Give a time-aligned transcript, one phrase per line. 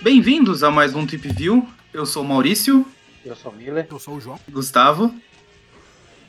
[0.00, 1.68] Bem-vindos a mais um Trip View.
[1.92, 2.86] Eu sou o Maurício,
[3.22, 3.86] Eu sou o Miller.
[3.90, 4.40] Eu sou o João.
[4.50, 5.14] Gustavo.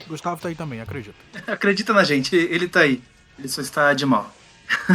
[0.06, 1.16] Gustavo tá aí também, acredito.
[1.48, 3.02] Acredita na gente, ele tá aí.
[3.40, 4.36] Ele só está de mal.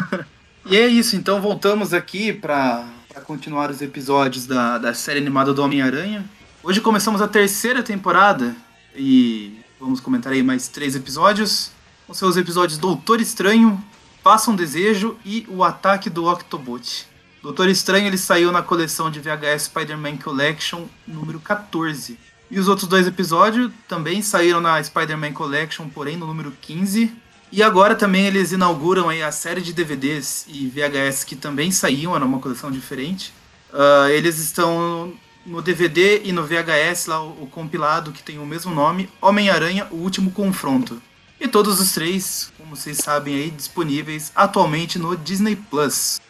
[0.68, 2.86] e é isso, então voltamos aqui para
[3.24, 6.28] continuar os episódios da, da série animada do Homem-Aranha.
[6.62, 8.54] Hoje começamos a terceira temporada
[8.94, 11.70] e vamos comentar aí mais três episódios.
[12.06, 13.82] Os seus episódios Doutor Estranho,
[14.22, 17.06] Faça um Desejo e O Ataque do Octobot.
[17.42, 22.18] Doutor Estranho ele saiu na coleção de VHS Spider-Man Collection número 14.
[22.50, 27.10] E os outros dois episódios também saíram na Spider-Man Collection, porém no número 15.
[27.50, 32.14] E agora também eles inauguram aí a série de DVDs e VHS que também saíam,
[32.14, 33.32] era uma coleção diferente.
[33.72, 38.46] Ah, eles estão no DVD e no VHS, lá o, o compilado que tem o
[38.46, 41.00] mesmo nome, Homem-Aranha, o Último Confronto.
[41.40, 46.20] E todos os três, como vocês sabem aí, disponíveis atualmente no Disney Plus.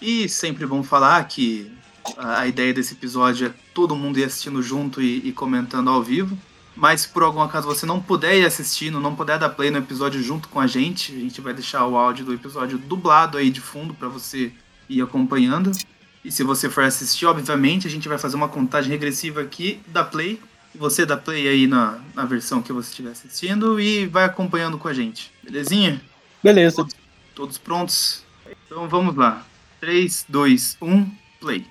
[0.00, 1.70] E sempre vamos falar que
[2.16, 6.02] a a ideia desse episódio é todo mundo ir assistindo junto e, e comentando ao
[6.02, 6.38] vivo.
[6.76, 9.78] Mas se por algum acaso você não puder ir assistindo, não puder dar play no
[9.78, 13.48] episódio junto com a gente, a gente vai deixar o áudio do episódio dublado aí
[13.48, 14.52] de fundo para você
[14.88, 15.70] ir acompanhando.
[16.24, 20.02] E se você for assistir, obviamente, a gente vai fazer uma contagem regressiva aqui da
[20.02, 20.40] play.
[20.74, 24.88] Você dá play aí na, na versão que você estiver assistindo e vai acompanhando com
[24.88, 25.30] a gente.
[25.42, 26.00] Belezinha?
[26.42, 26.86] Beleza.
[27.34, 28.24] Todos prontos?
[28.66, 29.44] Então vamos lá.
[29.80, 31.66] 3, 2, 1, play.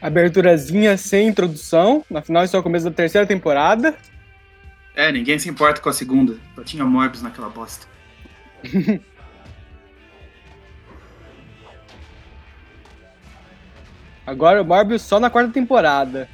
[0.00, 2.04] Aberturazinha sem introdução.
[2.14, 3.96] Afinal, isso é o começo da terceira temporada.
[4.94, 6.36] É, ninguém se importa com a segunda.
[6.54, 7.86] Só tinha Morbius naquela bosta.
[14.26, 16.28] Agora o Morbius só na quarta temporada.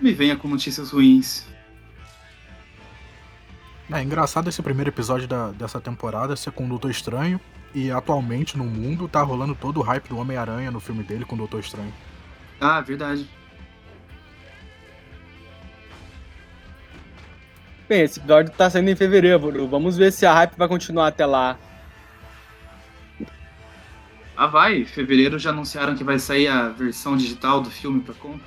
[0.00, 1.44] Me venha com notícias ruins.
[3.90, 7.40] É engraçado esse primeiro episódio da- dessa temporada ser com o Doutor Estranho.
[7.74, 11.34] E atualmente no mundo tá rolando todo o hype do Homem-Aranha no filme dele com
[11.34, 11.92] o Doutor Estranho.
[12.60, 13.28] Ah, verdade.
[17.88, 19.68] Bem, esse episódio tá saindo em fevereiro.
[19.68, 21.56] Vamos ver se a hype vai continuar até lá.
[24.36, 24.82] Ah, vai.
[24.82, 28.46] Em fevereiro já anunciaram que vai sair a versão digital do filme pra compra.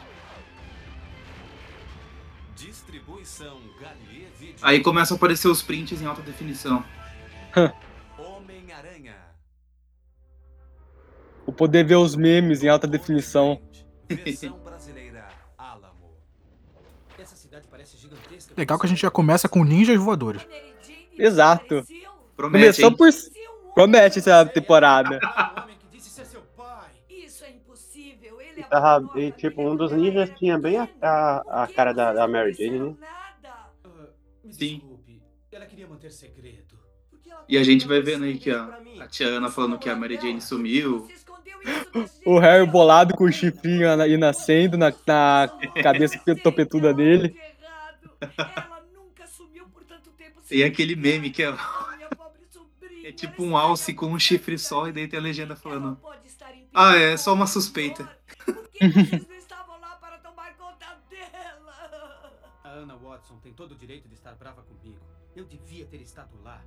[2.55, 4.55] Distribuição Gallier Video.
[4.61, 6.83] Aí começam a aparecer os prints em alta definição.
[8.17, 9.15] Homem-Aranha.
[11.45, 13.59] Vou poder ver os memes em alta definição.
[18.55, 20.45] Legal que a gente já começa com ninjas voadores.
[21.17, 21.85] Exato.
[22.35, 22.95] Promete, Começou hein?
[22.95, 23.09] por.
[23.73, 25.19] Promete essa temporada.
[28.69, 32.53] Tava- e, tipo, um dos ninjas tinha bem a, a, a cara da, da Mary
[32.53, 32.95] Jane, né?
[33.01, 33.33] Ah,
[34.43, 34.75] me Sim.
[34.79, 35.21] desculpe.
[35.51, 36.77] Ela queria manter segredo.
[37.47, 40.17] E a gente vai vendo aí que a, a tia Ana falando que a Mary
[40.17, 41.07] Jane sumiu.
[42.25, 45.49] O Harry bolado com o chifrinho aí nascendo na, na
[45.83, 47.35] cabeça topetuda dele.
[50.47, 51.53] Tem aquele meme que é,
[53.03, 55.99] é tipo um está alce com um chifre só e daí tem a legenda falando.
[56.73, 58.09] Ah, é só uma suspeita.
[58.81, 62.53] Não estavam lá para tomar conta dela?
[62.63, 64.99] A Anna Watson tem todo o direito de estar brava comigo.
[65.35, 66.61] Eu devia ter estado lá.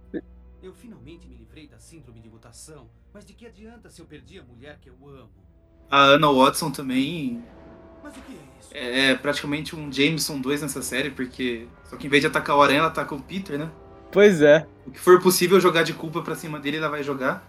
[0.63, 2.89] Eu finalmente me livrei da síndrome de mutação.
[3.13, 5.33] Mas de que adianta se eu perdi a mulher que eu amo?
[5.91, 7.43] A Anna Watson também
[8.03, 8.71] Mas o que é isso?
[8.73, 11.67] é praticamente um Jameson 2 nessa série, porque.
[11.85, 13.71] Só que em vez de atacar o Aranha, ela ataca o Peter, né?
[14.11, 14.67] Pois é.
[14.87, 17.47] O que for possível jogar de culpa pra cima dele, ela vai jogar.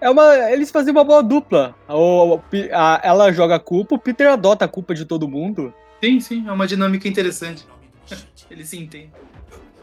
[0.00, 1.74] É uma, eles faziam uma boa dupla.
[1.88, 2.40] O-
[2.72, 5.72] a- ela joga a culpa, o Peter adota a culpa de todo mundo.
[6.02, 7.64] Sim, sim, é uma dinâmica interessante.
[7.66, 8.46] Em nome do Shit.
[8.50, 9.10] Ele se entende.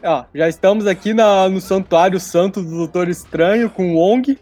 [0.02, 4.38] Ó, já estamos aqui na- no Santuário Santo do Doutor Estranho com o Wong.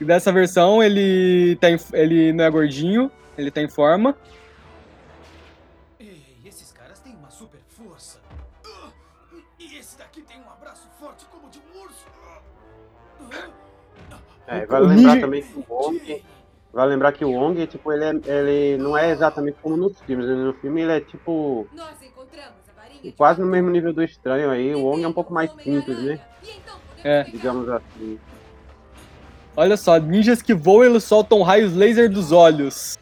[0.00, 4.16] E dessa versão ele, tá em- ele não é gordinho, ele tá em forma.
[14.50, 16.22] É, vale o lembrar ninja- também que o Wong.
[16.72, 20.26] Vale lembrar que o Wong, tipo, ele, é, ele não é exatamente como nos filmes.
[20.26, 20.34] né?
[20.34, 21.66] No filme ele é tipo.
[21.74, 24.74] Nós encontramos a varinha de quase no mesmo nível do estranho aí.
[24.74, 26.20] O Wong é um pouco mais simples, né?
[26.44, 27.22] E então É.
[27.24, 28.18] Digamos assim.
[29.56, 32.98] Olha só, ninjas que voam eles soltam raios laser dos olhos.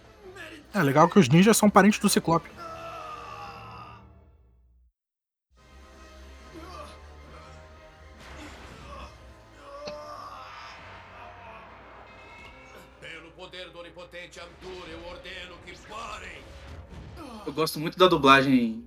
[0.74, 2.48] É legal que os ninjas são parentes do Ciclope.
[17.58, 18.84] Gosto muito da dublagem.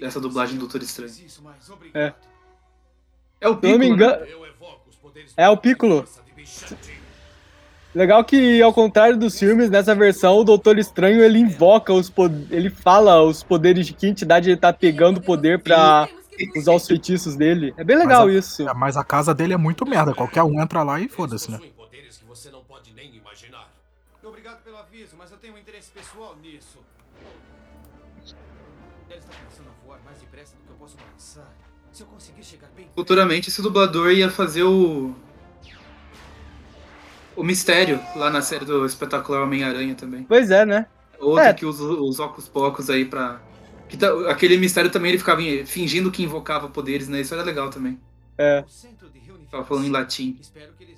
[0.00, 1.10] Dessa dublagem do Doutor Estranho.
[1.10, 2.14] isso, mas obrigado.
[3.38, 4.06] É o Se eu não me Piccolo, né?
[4.06, 6.08] engano, Eu evoco os poderes É o Piccolo.
[7.94, 12.50] legal que, ao contrário dos filmes, nessa versão, o Doutor Estranho ele invoca os poderes.
[12.50, 16.08] Ele fala os poderes de que entidade ele tá pegando poder pra
[16.56, 17.74] usar os feitiços dele.
[17.76, 18.68] É bem legal Mas a- isso.
[18.68, 20.14] É, Mas a casa dele é muito merda.
[20.14, 21.58] Qualquer um entra lá e foda-se, né?
[21.58, 23.70] Possuem poderes que você não pode nem imaginar.
[24.22, 26.78] Obrigado pelo aviso, mas eu tenho um interesse pessoal nisso.
[32.94, 35.14] Futuramente esse dublador ia fazer o.
[37.36, 40.22] O mistério lá na série do espetacular Homem-Aranha também.
[40.24, 40.86] Pois é, né?
[41.18, 41.52] Outro É.
[41.52, 43.40] que usa os óculos pocos aí pra.
[43.88, 47.20] Que tá- aquele mistério também ele ficava fingindo que invocava poderes, né?
[47.20, 47.98] Isso era legal também.
[48.38, 48.64] É.
[49.50, 50.36] Tava falando em latim.
[50.40, 50.93] Espero que eles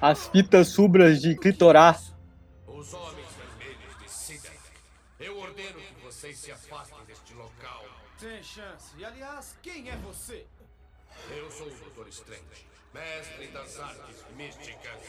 [0.00, 1.98] As fitas subras de clitorá.
[2.68, 4.56] Os homens vermelhos de Sidak.
[5.18, 7.84] Eu ordeno que vocês se afastem deste local.
[8.16, 8.94] Sem chance.
[8.96, 10.46] E aliás, quem é você?
[11.36, 15.02] Eu sou o Doutor Strange, mestre das artes místicas.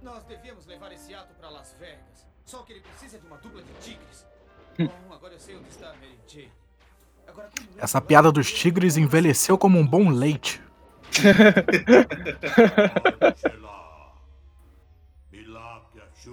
[0.00, 2.26] Nós devíamos levar esse ato pra Las Vegas.
[2.46, 4.24] Só que ele precisa de uma dupla de tigres.
[4.78, 6.52] Bom, agora eu sei onde está a Mary Jane.
[7.28, 10.62] Agora, como eu Essa piada dos tigres envelheceu como um bom leite.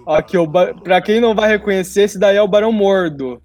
[0.06, 0.74] Aqui, o ba...
[0.74, 3.42] pra quem não vai reconhecer, esse daí é o Barão Mordo.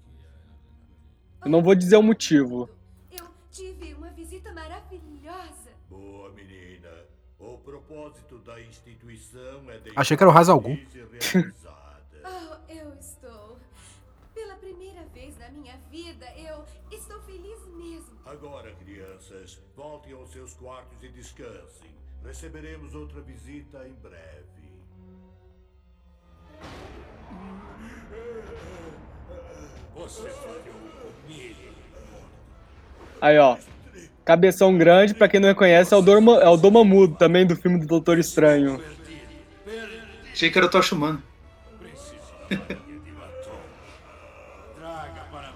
[1.44, 2.68] Eu não vou dizer o motivo.
[3.10, 5.70] Eu tive uma visita maravilhosa.
[5.88, 6.88] Boa menina.
[7.38, 10.48] O propósito da instituição é deixar Achei que era o Ra's
[23.50, 24.20] visita em breve.
[29.96, 30.30] Você.
[33.20, 33.58] Aí, ó.
[34.24, 36.36] Cabeção grande, pra quem não reconhece, é o, Dorma...
[36.36, 38.82] é o Domamudo, também do filme do Doutor Estranho.
[40.32, 41.22] Achei que era o Tocha Humano.
[45.30, 45.52] Para.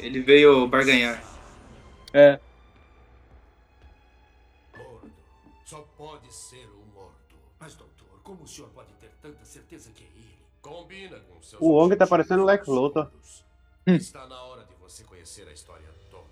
[0.00, 1.22] Ele veio barganhar.
[2.12, 2.40] É.
[9.52, 10.38] certeza que é ele?
[10.62, 13.10] Combina com seus O Wong tá parecendo o Lex Luthor.
[13.86, 13.96] Hum.
[13.96, 16.24] Está na hora de você conhecer a história toda.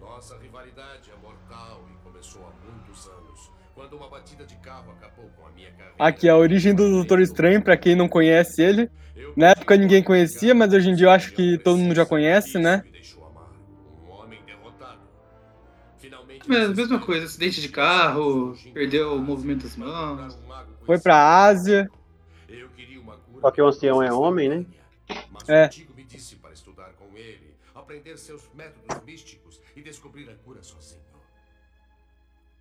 [0.00, 5.30] Nossa rivalidade é mortal e começou há muitos anos, quando uma batida de carro acabou
[5.36, 5.94] com a minha carreira.
[5.98, 8.90] Aqui, a origem do Doutor Estranho, pra quem não conhece ele.
[9.36, 12.58] Na época ninguém conhecia, mas hoje em dia eu acho que todo mundo já conhece,
[12.58, 12.82] né?
[16.48, 20.38] É, mesma coisa, acidente de carro, perdeu o movimento das para mãos.
[20.86, 21.90] Foi pra Ásia.
[22.48, 24.66] Eu queria uma cura Só que o ancião é homem, né?
[25.30, 25.62] Mas É.
[25.62, 30.34] o antigo me disse para estudar com ele, aprender seus métodos místicos e descobrir a
[30.36, 31.02] cura sozinho.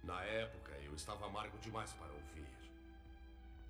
[0.04, 2.45] Na época, eu estava amargo demais para ouvir.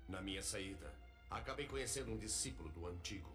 [0.08, 0.92] Na minha saída,
[1.30, 3.30] acabei conhecendo um discípulo do antigo.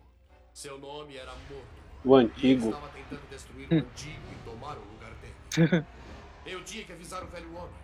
[0.54, 1.66] Seu nome era Mordo.
[2.04, 2.66] O ele antigo.
[2.70, 5.86] estava tentando destruir o antigo e tomar o lugar dele.
[6.46, 7.76] Eu tinha que avisar o velho homem.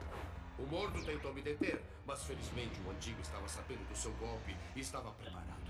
[0.59, 4.79] O mordo tentou me deter, mas felizmente o antigo estava sabendo do seu golpe e
[4.79, 5.67] estava preparado.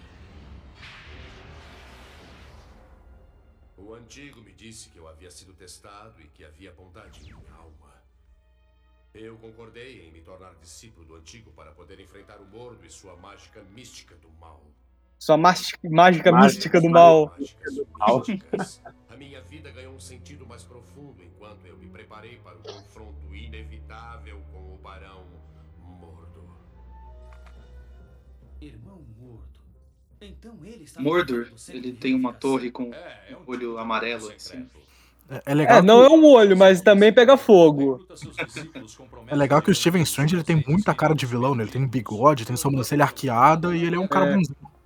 [3.76, 7.54] O antigo me disse que eu havia sido testado e que havia bondade em minha
[7.54, 8.02] alma.
[9.14, 13.16] Eu concordei em me tornar discípulo do antigo para poder enfrentar o mordo e sua
[13.18, 14.64] mágica mística do mal.
[15.20, 17.36] Sua mágica, mágica mística do mal.
[19.10, 23.34] A minha vida ganhou um sentido mais profundo enquanto eu me preparei para o confronto
[23.34, 25.24] inevitável com o Barão
[26.00, 26.44] Mordo.
[28.62, 29.48] Irmão Mordo.
[30.22, 34.32] Então ele está Mordor, ele tem uma torre com É, é um olho tipo amarelo,
[34.32, 34.68] assim.
[35.30, 38.08] É, é legal É, não é um olho, mas também pega fogo.
[39.28, 41.64] É legal que o Steven Strange ele tem muita cara de vilão, né?
[41.64, 44.36] Ele tem bigode, tem sobrancelha arqueada e ele é um cara É.
[44.36, 44.77] bonzinho.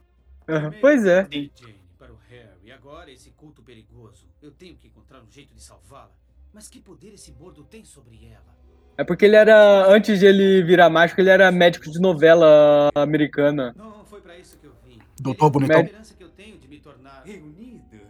[0.80, 1.24] Pois é.
[1.24, 1.52] Para Jane,
[1.98, 2.50] para o Harry.
[2.64, 4.28] E agora esse culto perigoso.
[4.42, 6.12] Eu tenho que encontrar um jeito de salvá-la.
[6.54, 8.60] Mas que poder esse mordo tem sobre ela?
[8.98, 13.74] É porque ele era, antes de ele virar mágico, ele era médico de novela americana.
[13.78, 15.00] Não, foi para isso que eu vim.
[15.20, 15.78] Doutor Ele é Bonitão.
[15.78, 18.02] a esperança que eu tenho de me tornar Reunido?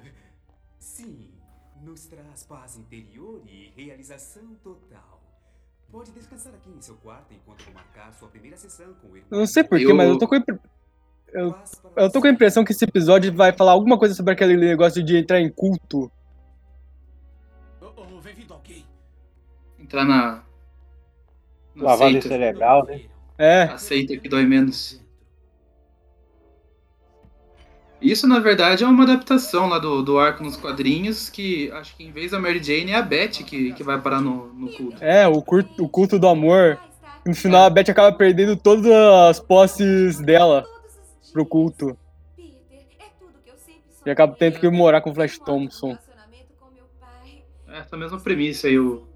[0.79, 1.29] Sim,
[1.83, 5.21] nos traz paz interior e realização total.
[5.91, 9.15] Pode descansar aqui em seu quarto enquanto marcar sua primeira sessão com.
[9.15, 10.35] Eu não sei porquê, Eu- mas eu tô com
[11.33, 11.55] eu-
[11.95, 15.03] eu tô com a impressão que esse episódio vai falar alguma coisa sobre aquele negócio
[15.03, 16.11] de entrar em culto.
[17.81, 18.85] Oh, oh, vem vindo alguém.
[19.79, 20.43] Entrar na.
[21.75, 23.01] na Lavagem cerebral, né?
[23.37, 25.01] É, Aceita que dói menos.
[28.01, 32.03] Isso, na verdade, é uma adaptação lá do, do arco nos quadrinhos, que acho que
[32.03, 35.03] em vez da Mary Jane é a Beth que, que vai parar no, no culto.
[35.03, 36.79] é, o, cur- o culto do amor.
[37.23, 40.65] No final a Beth acaba perdendo todas as posses dela
[41.31, 41.97] pro culto.
[44.05, 45.97] E acaba tendo que morar com o Flash Thompson.
[47.67, 48.77] É essa mesma premissa aí.
[48.79, 49.07] O,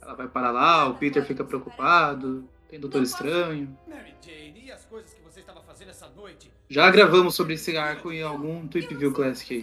[0.00, 3.76] ela vai parar lá, o Peter fica preocupado, tem Doutor Estranho.
[3.88, 6.52] Mary Jane, e as coisas que você estava fazendo essa noite?
[6.68, 9.54] Já gravamos sobre esse arco em algum Tweep View Classic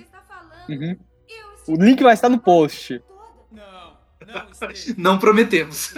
[0.67, 0.75] aí.
[0.75, 0.97] Uhum.
[1.67, 3.01] O link vai estar no post.
[3.51, 4.95] Não, não, esteja.
[4.97, 5.93] Não prometemos.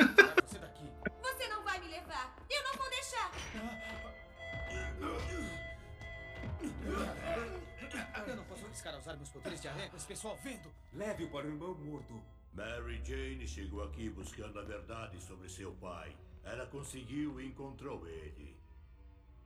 [10.11, 10.69] Pessoal vendo.
[10.93, 12.13] Leve-o para o irmão morto.
[12.53, 16.09] Mary Jane chegou aqui buscando a verdade sobre seu pai.
[16.43, 18.53] Ela conseguiu e encontrou ele.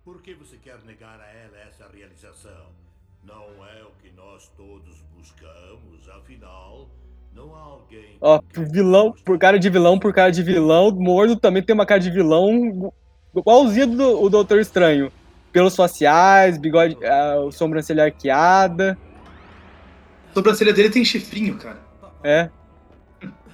[0.03, 2.71] Por que você quer negar a ela essa realização?
[3.23, 6.89] Não é o que nós todos buscamos, afinal,
[7.31, 8.17] não há alguém.
[8.19, 11.85] Ó, quem vilão, por cara de vilão, por cara de vilão, Mordo também tem uma
[11.85, 12.91] cara de vilão
[13.35, 15.11] igualzinho do o Doutor Estranho.
[15.51, 18.97] Pelos faciais, bigode, a sobrancelha arqueada.
[20.35, 21.79] Sobrancelha dele tem chifrinho, cara.
[22.21, 22.49] É.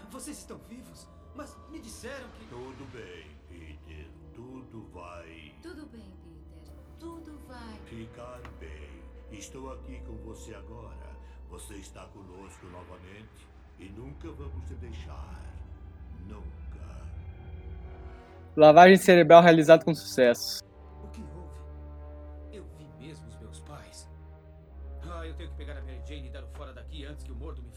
[0.10, 1.08] Vocês estão vivos?
[1.36, 2.46] Mas me disseram que.
[2.46, 4.08] Tudo bem, Peter.
[4.34, 6.74] Tudo vai Tudo bem, Peter.
[7.00, 7.78] Tudo vai.
[7.88, 8.90] ficar bem.
[9.32, 11.12] Estou aqui com você agora.
[11.52, 13.46] Você está conosco novamente
[13.78, 15.40] e nunca vamos te deixar.
[16.28, 17.02] Nunca.
[18.56, 20.64] Lavagem cerebral realizada com sucesso.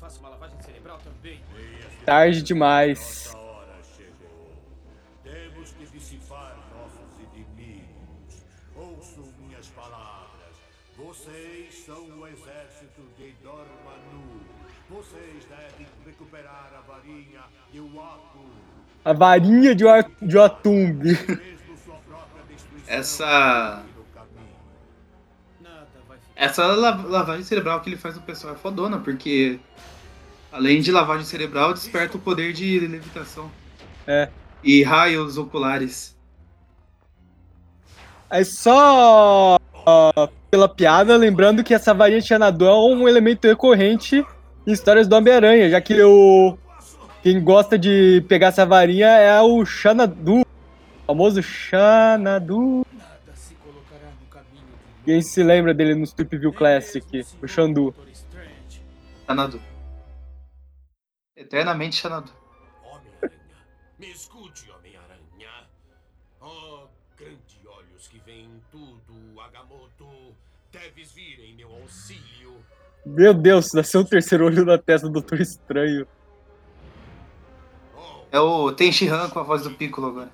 [0.05, 1.41] Faça uma lavagem cerebral também.
[2.05, 3.25] Tarde demais.
[3.33, 4.53] Nossa hora chegou.
[5.23, 8.45] Temos que dissipar nossos inimigos.
[8.77, 10.57] Ouçam minhas palavras.
[10.99, 14.43] Vocês são o exército de Dormanu.
[14.91, 17.41] Vocês devem recuperar a varinha
[17.73, 18.45] e o ato.
[19.07, 21.99] A varinha de, Ar- de destruição
[22.87, 23.83] Essa-.
[26.37, 29.61] Essa la- lavagem cerebral que ele faz no pessoal é fodona, porque
[30.55, 33.51] além de lavagem cerebral, desperta o poder de levitação.
[34.07, 34.29] É.
[34.63, 36.17] E raios oculares.
[38.31, 44.25] Aí só ó, pela piada, lembrando que essa varinha de Xanadu é um elemento recorrente
[44.65, 46.57] em histórias do Homem-Aranha, já que o
[47.21, 50.47] quem gosta de pegar essa varinha é o Xanadu, o
[51.07, 52.87] famoso Xanadu.
[55.05, 57.05] Quem se lembra dele no Strip View Classic,
[57.43, 57.95] o Xandu.
[59.27, 59.74] Xanadu.
[61.37, 62.31] Eternamente Xanadu.
[62.85, 63.67] Homem-Aranha,
[63.99, 65.69] me escute, Homem-Aranha.
[66.41, 66.87] Oh,
[67.17, 70.35] grande olhos que veem tudo, Agamotto.
[70.71, 72.65] Deves vir em meu auxílio.
[73.05, 76.07] Meu Deus, nasceu o terceiro olho na testa do Doutor Estranho.
[77.97, 80.31] Oh, É o Tenshinhan com a voz do Piccolo agora.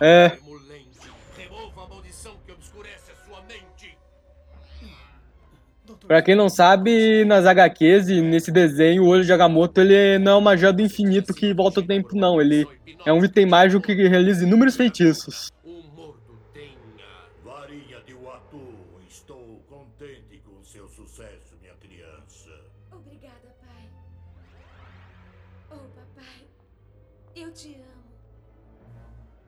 [0.00, 0.38] É.
[6.06, 10.32] Pra quem não sabe, nas HQs e nesse desenho, o olho de Agamotto ele não
[10.32, 12.40] é uma joia do infinito que volta o tempo, não.
[12.40, 12.66] Ele
[13.06, 15.50] é um item mágico que realiza inúmeros feitiços.
[15.64, 16.76] O morto tenha.
[17.42, 18.74] Varinha de Watu,
[19.08, 22.50] estou contente com seu sucesso, minha criança.
[22.92, 23.88] Obrigada, pai.
[25.70, 26.44] Papai.
[27.34, 28.04] Eu te amo.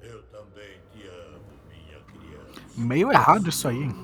[0.03, 2.71] Eu também te amo, minha criança.
[2.77, 3.95] Meio errado isso aí, hein?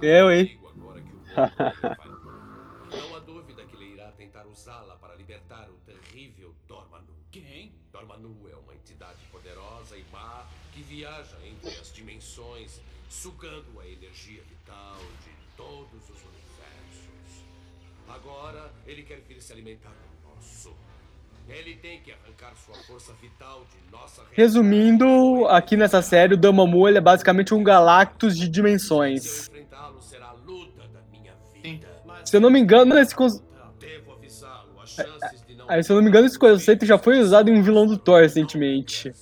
[0.00, 0.58] Eu, hein?
[0.74, 1.21] Agora que o morto
[2.92, 7.14] Não há dúvida que ele irá tentar usá-la para libertar o terrível Dormanu.
[7.30, 7.72] Quem?
[7.90, 14.42] Dormanu é uma entidade poderosa e má que viaja entre as dimensões, sugando a energia
[14.42, 17.44] vital de todos os universos.
[18.08, 20.76] Agora, ele quer vir se alimentar do nosso.
[21.48, 26.88] Ele tem que arrancar sua força vital de nossa Resumindo, aqui nessa série, o Dormammu
[26.88, 28.48] ele é basicamente um Galactus de
[29.20, 30.01] Se eu
[32.24, 33.42] Se eu não me engano, esse, cons-
[33.78, 35.64] Devo avisá-lo, as chances de não.
[35.68, 37.96] aí, se eu não me engano, esse conceito já foi usado em um vilão do
[37.98, 39.12] Thor recentemente.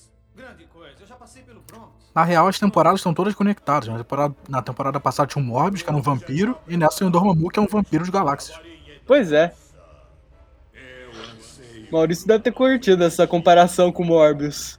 [2.13, 3.89] Na real, as temporadas estão todas conectadas.
[3.89, 7.07] Na temporada, na temporada passada tinha um Morbius, que era um vampiro, e nessa tem
[7.07, 8.61] o Dormammu, que é um vampiro de galáxias.
[9.07, 9.55] Pois é.
[11.91, 14.79] Maurício deve ter curtido essa comparação com o Morbius.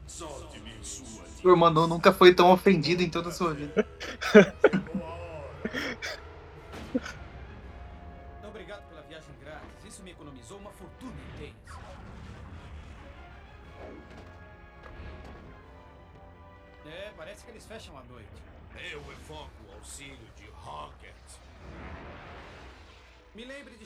[1.43, 3.85] O Irmão nunca foi tão ofendido em toda a sua vida.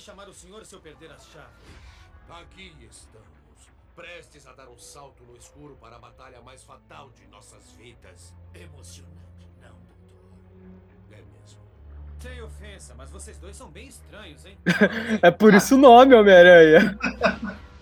[0.06, 1.66] chamar o senhor se eu perder as chaves.
[2.30, 3.26] Aqui estamos,
[3.96, 8.32] prestes a dar um salto no escuro para a batalha mais fatal de nossas vidas.
[8.54, 11.12] Emocionante, não, doutor.
[11.12, 11.60] É mesmo.
[12.20, 14.56] Sem ofensa, mas vocês dois são bem estranhos, hein?
[15.24, 16.96] É por isso o nome, Homem-Aranha.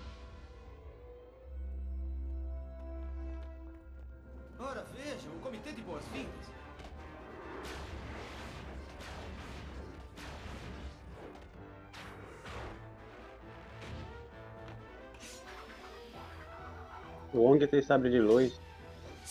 [17.33, 18.53] O Wong tem sabre de luz.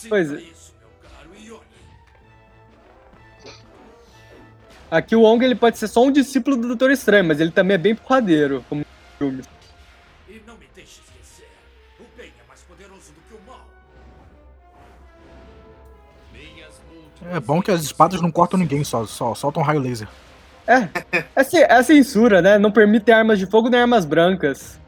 [0.08, 0.36] Pois é.
[0.36, 1.62] isso, meu caro Ione.
[4.90, 7.76] Aqui o Wong ele pode ser só um discípulo do Doutor Estranho, mas ele também
[7.76, 9.48] é bem porradeiro, como nos filmes.
[10.28, 11.48] E não me deixe esquecer.
[12.00, 13.68] O bem é mais poderoso do que o mal.
[16.32, 20.08] Minhas múltiplas É bom que as espadas não cortam ninguém, só, só soltam raio laser.
[20.66, 20.88] É,
[21.36, 22.58] é a censura, né?
[22.58, 24.81] Não permite armas de fogo nem armas brancas.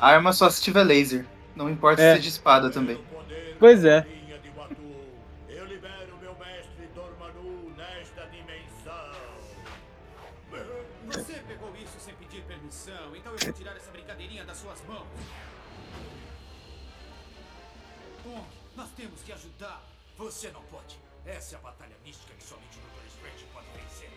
[0.00, 1.26] A arma só se tiver laser.
[1.56, 2.12] Não importa É.
[2.12, 3.02] se é de espada também.
[3.58, 4.00] Pois é.
[4.00, 4.74] linha de Watu,
[5.48, 9.10] eu libero meu mestre Dormanu nesta dimensão.
[11.06, 15.06] Você pegou isso sem pedir permissão, então eu vou tirar essa brincadeirinha das suas mãos.
[18.24, 18.44] Bom,
[18.76, 19.82] nós temos que ajudar.
[20.18, 20.98] Você não pode.
[21.26, 23.06] Essa é a batalha mística que somente o Dr.
[23.08, 24.10] Strange pode vencer.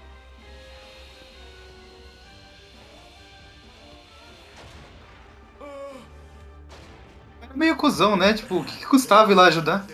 [7.42, 8.34] Era meio cuzão, né?
[8.34, 9.86] Tipo, o que, que custava ir lá ajudar?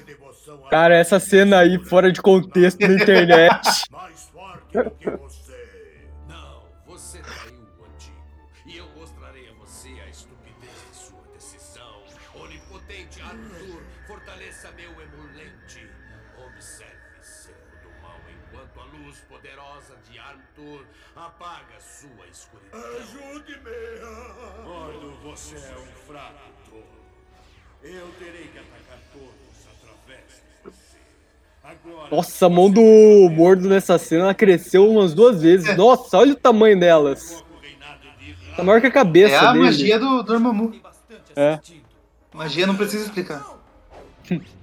[0.69, 3.82] Cara, essa cena aí fora de contexto na internet.
[21.37, 22.79] Apaga sua escuridão.
[22.99, 24.63] Ajude-me!
[24.65, 26.33] Mordo, você é um fraco
[26.69, 26.83] tolo.
[27.83, 30.97] Eu terei que atacar todos através de você.
[31.63, 32.15] Agora.
[32.15, 35.75] Nossa, a mão do Mordo nessa cena ela cresceu umas duas vezes.
[35.77, 37.43] Nossa, olha o tamanho delas.
[38.55, 39.65] Tá maior que a cabeça É a dele.
[39.65, 40.79] magia do Dormammu.
[41.35, 41.59] É.
[42.33, 43.43] Magia não precisa explicar.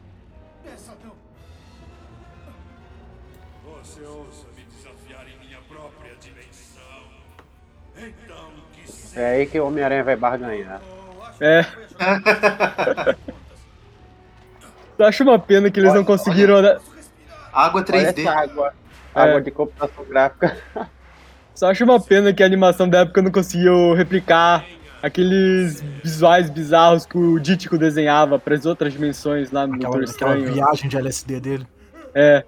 [9.20, 10.80] É aí que o Homem-Aranha vai barganhar.
[11.40, 11.64] É.
[14.98, 16.60] Eu acho uma pena que eles não conseguiram.
[16.62, 16.78] né?
[17.52, 18.20] Água Olha 3D.
[18.20, 18.72] essa água.
[19.14, 19.20] É.
[19.20, 20.56] Água de computação gráfica.
[21.54, 24.64] Só acho uma pena que a animação da época não conseguiu replicar
[25.02, 30.10] aqueles visuais bizarros que o Dítico desenhava para as outras dimensões lá no Aquela, Doutor
[30.14, 30.54] aquela Estranho.
[30.54, 31.66] viagem de LSD dele.
[32.14, 32.44] É.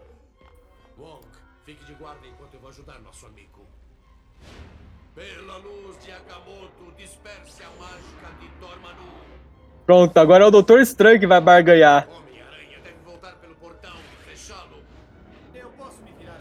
[9.86, 12.08] Pronto, agora é o Doutor Estranho que vai barganhar.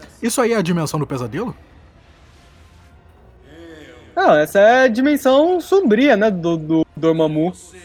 [0.00, 0.26] Assim.
[0.26, 1.56] Isso aí é a dimensão do pesadelo?
[4.14, 7.54] Não, essa é a dimensão sombria, né, do, do Dormammu.
[7.54, 7.78] Você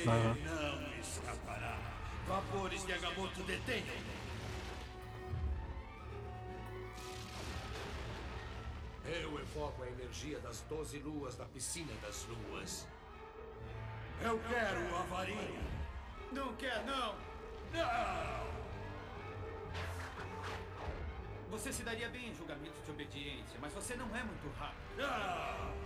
[22.67, 24.97] julgamento de obediência, mas você não é muito rápido.
[24.97, 25.77] Não!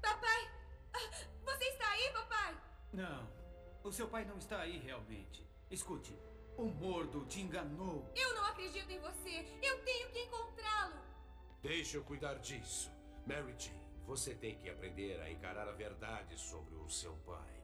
[0.00, 0.50] Papai!
[0.94, 1.10] Ah,
[1.44, 2.56] Você está aí, papai?
[2.92, 3.28] Não,
[3.84, 5.46] o seu pai não está aí realmente.
[5.70, 6.16] Escute,
[6.56, 8.10] o Mordo te enganou.
[8.14, 9.46] Eu não acredito em você.
[9.62, 11.00] Eu tenho que encontrá-lo.
[11.62, 12.90] Deixa eu cuidar disso.
[13.26, 17.55] Mary Jane, você tem que aprender a encarar a verdade sobre o seu pai.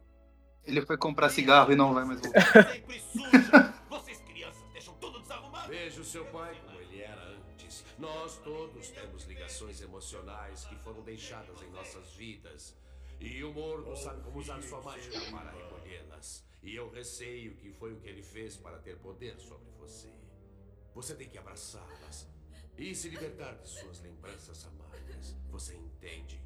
[0.65, 2.43] Ele foi comprar cigarro e não vai mais voltar.
[2.73, 3.75] Sempre suja!
[3.89, 5.69] Vocês crianças deixam tudo desarrumado.
[5.69, 7.85] Veja o seu pai como ele era antes.
[7.99, 12.77] Nós todos temos ligações emocionais que foram deixadas em nossas vidas.
[13.21, 16.45] E o Mordo sabe como usar sua mágica para recolhê-las.
[16.63, 20.13] E eu receio que foi o que ele fez para ter poder sobre você.
[20.95, 22.29] Você tem que abraçá-las
[22.79, 25.37] e se libertar de suas lembranças amargas.
[25.51, 26.41] Você entende?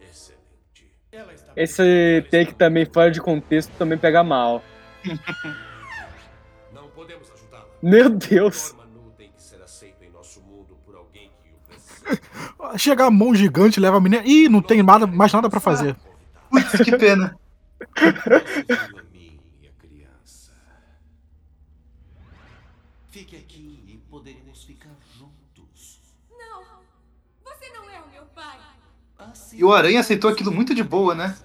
[0.00, 0.53] Excelente.
[1.56, 4.62] Esse take também fora de contexto também pega mal.
[6.72, 7.66] Não podemos ajudá-la.
[7.82, 8.74] Meu Deus.
[12.76, 14.22] Chega a mão gigante, leva a menina.
[14.24, 15.96] Ih, não tem nada, mais nada pra fazer.
[16.50, 17.36] Putz, que pena.
[29.54, 31.36] E o Aranha aceitou aquilo muito de boa, né?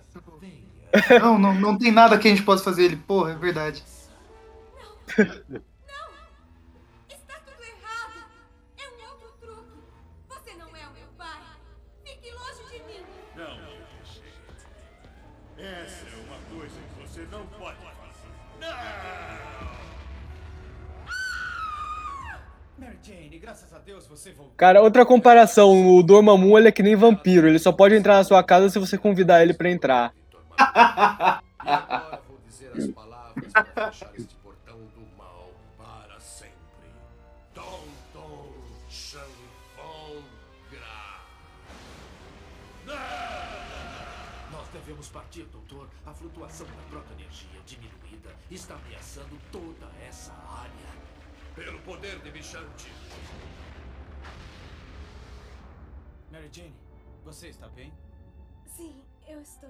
[1.22, 2.86] Não, não, não tem nada que a gente possa fazer.
[2.86, 3.84] Ele, porra, é verdade.
[24.58, 28.24] Cara, outra comparação, o Dormammu ele é que nem vampiro, ele só pode entrar na
[28.24, 30.14] sua casa se você convidar ele pra entrar.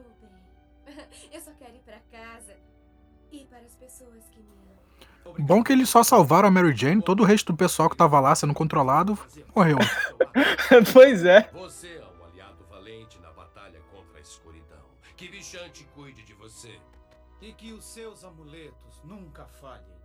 [0.02, 1.08] estou bem.
[1.32, 2.56] Eu só quero ir pra casa
[3.32, 4.80] e para as pessoas que me amam.
[5.40, 8.20] Bom que eles só salvaram a Mary Jane, todo o resto do pessoal que tava
[8.20, 9.18] lá sendo controlado
[9.56, 9.78] morreu.
[10.94, 11.50] pois é.
[11.54, 14.86] Você é um aliado valente na batalha contra a escuridão.
[15.16, 16.80] Que Bichante cuide de você.
[17.42, 20.00] E que os seus amuletos nunca falhem.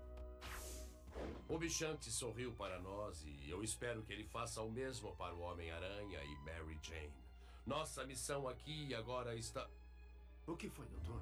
[1.49, 5.41] O Bichante sorriu para nós e eu espero que ele faça o mesmo para o
[5.41, 7.25] Homem-Aranha e Mary Jane.
[7.67, 9.67] Nossa missão aqui agora está.
[10.47, 11.21] O que foi, doutor?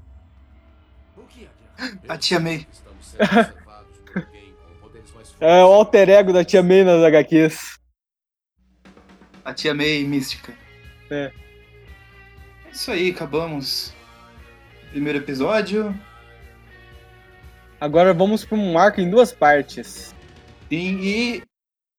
[1.17, 1.45] O que de
[1.79, 2.01] errado?
[2.09, 2.67] A tia May.
[2.73, 5.43] Estamos sendo observados por alguém com poderes mais fortes.
[5.43, 7.79] É o alter ego da Tia May nas HQs.
[9.45, 10.55] A tia May mística.
[11.11, 11.33] É.
[12.67, 13.93] É isso aí, acabamos.
[14.91, 15.99] Primeiro episódio.
[17.81, 20.15] Agora vamos para um arco em duas partes.
[20.69, 21.43] Sim, e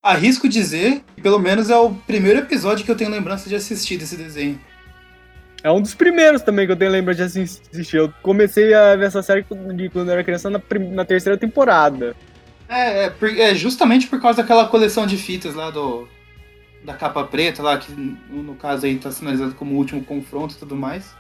[0.02, 3.98] arrisco dizer que pelo menos é o primeiro episódio que eu tenho lembrança de assistir
[3.98, 4.60] desse desenho.
[5.64, 7.96] É um dos primeiros também que eu tenho lembrança de assistir.
[7.96, 9.46] Eu comecei a ver essa série
[9.76, 12.14] de quando eu era criança na, na terceira temporada.
[12.68, 16.08] É, é, é justamente por causa daquela coleção de fitas lá do.
[16.84, 17.94] Da capa preta lá, que
[18.30, 21.16] no caso aí tá sinalizado como o último confronto e tudo mais.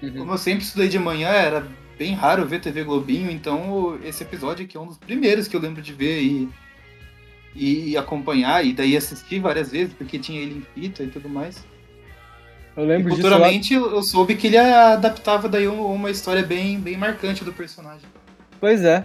[0.00, 1.64] Como eu sempre estudei de manhã, era
[1.96, 5.60] bem raro ver TV Globinho, então esse episódio aqui é um dos primeiros que eu
[5.60, 6.48] lembro de ver e,
[7.54, 11.64] e acompanhar, e daí assistir várias vezes, porque tinha ele em fita e tudo mais.
[12.78, 13.22] Eu E lembro disso.
[13.26, 17.42] lá- futuramente eu eu soube que ele adaptava daí um- uma história bem, bem marcante
[17.44, 18.08] do personagem.
[18.60, 19.04] Pois é.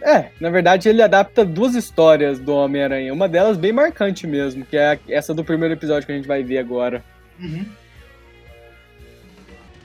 [0.00, 3.12] É, na verdade ele adapta duas histórias do Homem-Aranha.
[3.12, 6.42] Uma delas bem marcante mesmo, que é essa do primeiro episódio que a gente vai
[6.42, 7.04] ver agora.
[7.38, 7.66] Uhum.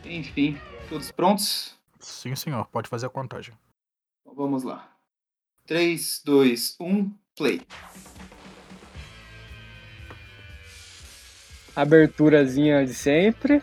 [0.06, 0.58] Enfim,
[0.90, 1.76] todos prontos?
[2.00, 3.54] Sim, senhor, pode fazer a contagem.
[4.22, 4.90] Então vamos lá.
[5.66, 7.62] 3, 2, 1, play.
[11.78, 13.62] Aberturazinha de sempre.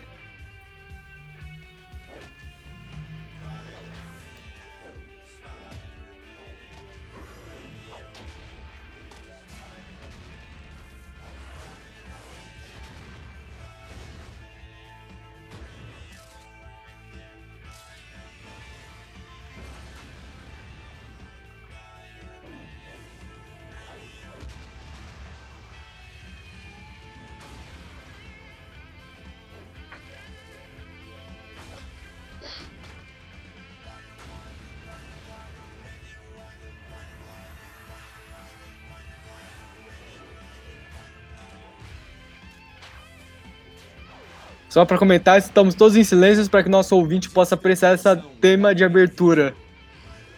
[44.75, 48.75] Só pra comentar, estamos todos em silêncio para que nosso ouvinte possa apreciar essa tema
[48.75, 49.55] de abertura.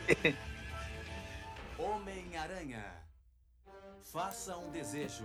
[1.79, 2.85] Homem-Aranha.
[4.13, 5.25] Faça um desejo.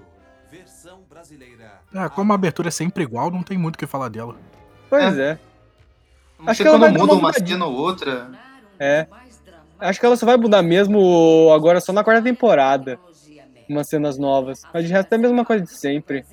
[0.49, 1.81] Versão brasileira.
[1.93, 4.37] É, como a abertura é sempre igual, não tem muito o que falar dela.
[4.89, 5.37] Pois é.
[6.39, 8.31] Não Acho que ela quando muda uma cena ou outra.
[8.79, 9.07] É.
[9.77, 12.97] Acho que ela só vai mudar mesmo agora só na quarta temporada.
[13.67, 14.61] Umas cenas novas.
[14.73, 16.23] Mas de resto é a mesma coisa de sempre.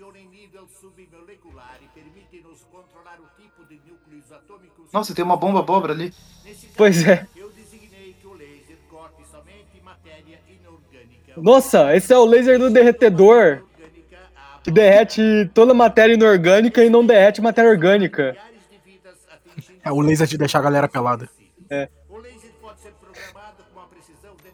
[0.00, 4.90] Funciona em nível submolecular e permite-nos controlar o tipo de núcleos atômicos.
[4.92, 6.14] Nossa, tem uma bomba abóbora ali.
[6.42, 7.26] Nesse caso, Pois é.
[7.36, 11.34] Eu designei que o laser corte somente matéria inorgânica.
[11.36, 13.62] Nossa, esse é o laser do derretedor.
[14.62, 18.36] Que derrete toda a matéria inorgânica e não derrete matéria orgânica.
[19.84, 21.28] É o laser de deixar a galera pelada.
[21.68, 21.88] É.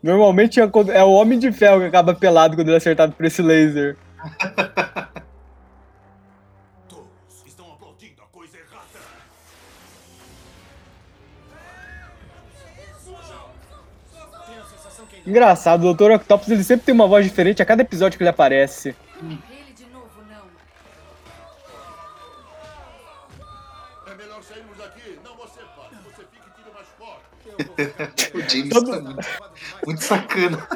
[0.02, 3.24] Normalmente é é o Homem de Ferro que acaba pelado quando ele é acertado por
[3.24, 3.96] esse laser.
[15.26, 16.12] Engraçado, o Dr.
[16.12, 18.94] Octopus ele sempre tem uma voz diferente a cada episódio que ele aparece.
[19.22, 20.46] Ele de novo não.
[24.06, 25.18] É melhor sairmos daqui.
[25.24, 25.90] Não você, pai.
[26.04, 28.36] Você fica e tira mais foto.
[28.38, 29.28] o James Todo- tá muito,
[29.84, 30.68] muito sacana.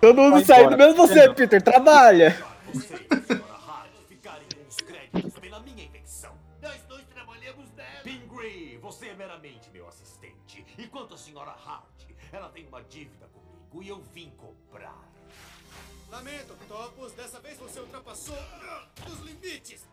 [0.00, 2.36] Todo mundo Vai saindo, menos você, Peter, trabalha.
[2.72, 6.32] Você e a senhora Hard ficarem com os créditos pela minha invenção.
[6.62, 8.00] Nós dois trabalhamos nela.
[8.02, 10.64] Pingree, você é meramente meu assistente.
[10.78, 11.84] E quanto à senhora Hard,
[12.32, 13.19] ela tem uma dívida
[13.80, 15.04] e eu vim cobrar.
[16.10, 17.12] Lamento, Octopus.
[17.12, 18.36] Dessa vez você ultrapassou
[19.06, 19.84] os limites.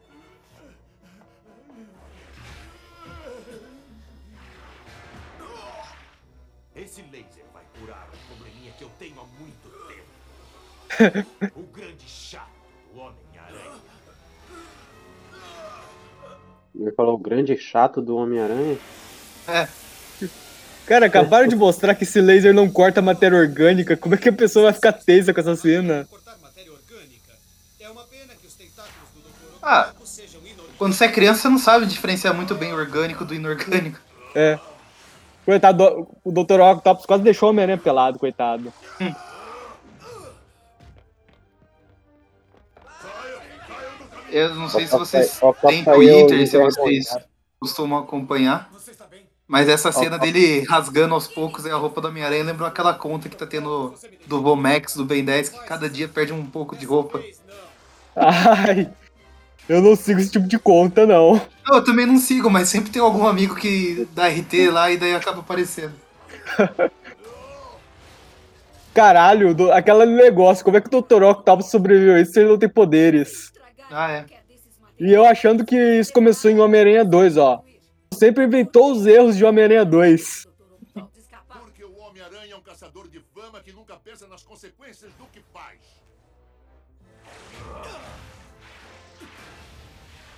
[6.75, 11.53] Esse laser vai curar um probleminha que eu tenho há muito tempo.
[11.59, 12.49] o grande chato
[12.93, 13.81] do Homem-Aranha.
[16.75, 18.77] Ele falou o grande chato do Homem-Aranha.
[19.47, 19.86] É.
[20.87, 23.97] Cara, acabaram de mostrar que esse laser não corta matéria orgânica.
[23.97, 26.07] Como é que a pessoa vai ficar tensa com essa cena?
[29.61, 29.91] Ah,
[30.77, 33.99] quando você é criança, você não sabe diferenciar muito bem o orgânico do inorgânico.
[34.33, 34.57] É.
[35.43, 36.61] Coitado, o Dr.
[36.61, 38.71] Octopus quase deixou o Homem-Aranha pelado, coitado.
[44.29, 47.17] Eu não sei se vocês têm Twitter, se vocês
[47.59, 48.69] costumam acompanhar.
[49.47, 53.35] Mas essa cena dele rasgando aos poucos a roupa do Homem-Aranha lembrou aquela conta que
[53.35, 53.93] tá tendo
[54.25, 57.21] do Vomex, do Ben 10, que cada dia perde um pouco de roupa.
[58.13, 58.89] Ai,
[59.69, 61.41] eu não sigo esse tipo de conta, não.
[61.65, 64.97] Não, eu também não sigo, mas sempre tem algum amigo que dá RT lá e
[64.97, 65.93] daí acaba aparecendo.
[68.93, 71.23] Caralho, do, aquele negócio, como é que o Dr.
[71.23, 73.53] Octopus sobreviveu a isso se ele não tem poderes?
[73.91, 74.25] Ah, é.
[74.99, 77.61] E eu achando que isso começou em Homem-Aranha 2, ó.
[78.13, 80.47] Sempre inventou os erros de Homem-Aranha 2.
[81.47, 85.41] Porque o Homem-Aranha é um caçador de fama que nunca pensa nas consequências do que
[85.53, 85.79] faz.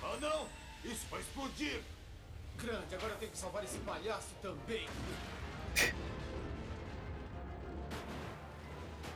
[0.02, 0.46] Ah, não!
[0.84, 1.80] Isso vai explodir!
[2.62, 4.86] Grande, agora eu tenho que salvar esse palhaço também.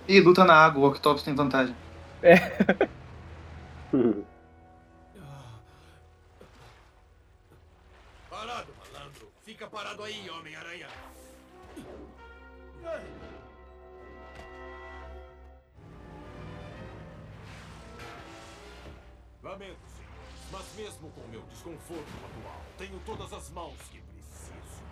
[0.08, 1.74] Ih, luta na água, o Octopus tem vantagem.
[2.22, 2.34] É.
[9.74, 10.88] parado aí, Homem-Aranha!
[19.42, 24.84] Lamento, senhores, mas mesmo com meu desconforto atual, tenho todas as mãos que preciso.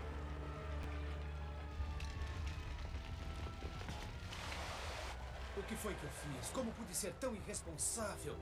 [5.56, 6.50] O que foi que eu fiz?
[6.50, 8.36] Como pude ser tão irresponsável?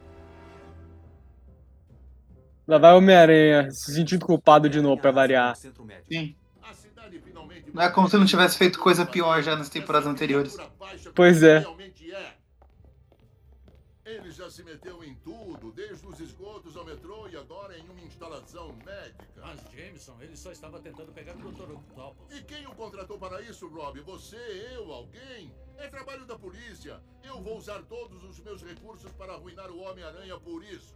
[2.71, 5.57] Lá vai o Homem-Aranha, se sentindo culpado de novo, pra variar.
[5.57, 6.37] Sim.
[7.75, 10.57] Não é como se não tivesse feito coisa pior já nas temporadas anteriores.
[11.13, 11.67] Pois é.
[12.13, 12.41] É.
[14.05, 18.03] Ele já se meteu em tudo, desde os esgotos ao metrô e agora em uma
[18.03, 19.41] instalação médica.
[19.41, 21.73] Mas Jameson, ele só estava tentando pegar o Dr.
[21.73, 22.39] Octopus.
[22.39, 24.01] E quem o contratou para isso, Rob?
[24.03, 24.37] Você,
[24.77, 25.53] eu, alguém?
[25.77, 27.01] É trabalho da polícia.
[27.25, 30.95] Eu vou usar todos os meus recursos para arruinar o Homem-Aranha por isso.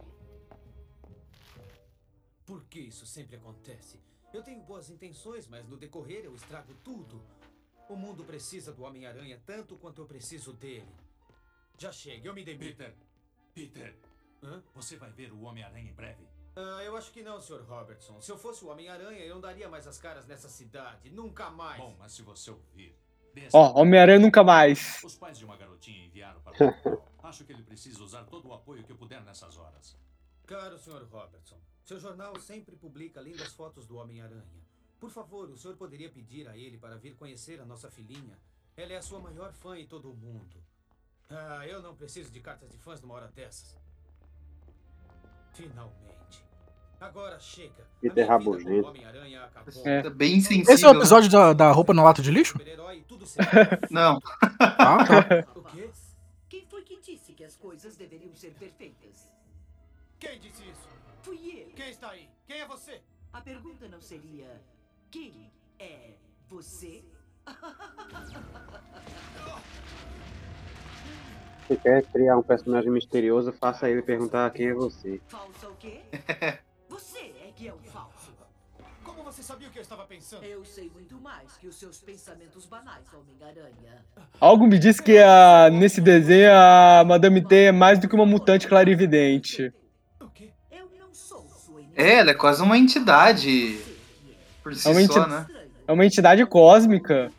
[2.45, 3.99] Por que isso sempre acontece?
[4.33, 7.21] Eu tenho boas intenções, mas no decorrer eu estrago tudo.
[7.89, 10.87] O mundo precisa do Homem-Aranha tanto quanto eu preciso dele.
[11.77, 12.77] Já chega, eu me demito.
[12.77, 12.95] Peter,
[13.53, 13.95] Peter,
[14.43, 14.63] Hã?
[14.73, 16.27] você vai ver o Homem-Aranha em breve.
[16.55, 17.63] Ah, eu acho que não, Sr.
[17.67, 18.21] Robertson.
[18.21, 21.09] Se eu fosse o Homem-Aranha, eu não daria mais as caras nessa cidade.
[21.09, 21.77] Nunca mais.
[21.81, 22.95] Bom, mas se você ouvir...
[23.51, 25.03] Ó, assim, Homem-Aranha nunca mais.
[25.03, 26.53] Os pais de uma garotinha enviaram para
[26.89, 27.01] o.
[27.27, 29.97] Acho que ele precisa usar todo o apoio que puder nessas horas.
[30.47, 31.03] Caro Sr.
[31.11, 34.65] Robertson, seu jornal sempre publica lindas fotos do Homem-Aranha.
[34.99, 38.39] Por favor, o senhor poderia pedir a ele para vir conhecer a nossa filhinha?
[38.75, 40.63] Ela é a sua maior fã em todo o mundo.
[41.29, 43.77] Ah, eu não preciso de cartas de fãs numa hora dessas.
[45.53, 46.43] Finalmente.
[46.99, 47.83] Agora chega.
[47.83, 48.87] A Peter minha vida como Rabugento.
[48.87, 49.87] Homem-Aranha acabou.
[49.87, 50.01] É.
[50.01, 50.73] Tá bem sensível.
[50.73, 52.57] Esse é o episódio da, da roupa no lata de lixo?
[53.91, 54.19] Não.
[54.59, 55.45] Ah, tá.
[55.55, 55.91] O quê?
[56.49, 59.31] Quem foi que disse que as coisas deveriam ser perfeitas?
[60.19, 60.95] Quem disse isso?
[61.25, 61.73] Fui eu.
[61.75, 62.29] Quem está aí?
[62.45, 63.01] Quem é você?
[63.33, 64.61] A pergunta não seria
[65.09, 66.11] quem é
[66.47, 67.03] você?
[71.67, 75.19] Se quer criar um personagem misterioso, faça ele perguntar quem é você.
[75.25, 76.01] Falso o quê?
[76.87, 78.31] Você é que é um falso.
[79.03, 80.43] Como você sabia o que eu estava pensando?
[80.45, 84.05] Eu sei muito mais que os seus pensamentos banais, Homem-Aranha.
[84.39, 88.25] Algo me diz que a, nesse desenho a Madame T é mais do que uma
[88.25, 89.73] mutante clarividente.
[91.95, 93.79] É, ela é quase uma entidade.
[94.61, 95.47] Por si É uma, enti- só, né?
[95.87, 97.31] é uma entidade cósmica.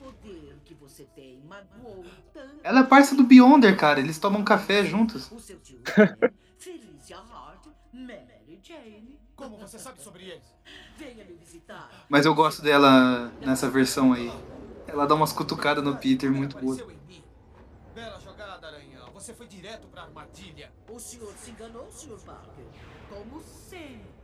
[2.62, 4.00] Ela é parça do Beyonder, cara.
[4.00, 5.30] Eles tomam café juntos.
[5.30, 5.78] O seu tio
[6.58, 9.20] Felicia Hart, Mary Jane.
[9.36, 10.42] Como você sabe sobre eles?
[10.96, 11.88] Venha me visitar.
[12.08, 14.32] Mas eu gosto dela nessa versão aí.
[14.88, 16.76] Ela dá umas cutucadas no Peter muito boa.
[17.94, 19.10] Bela jogada, Aranhão.
[19.14, 20.70] Você foi direto pra armadilha.
[20.90, 22.18] O senhor se enganou, Sr.
[22.24, 22.64] Parker.
[23.08, 24.15] Como sempre.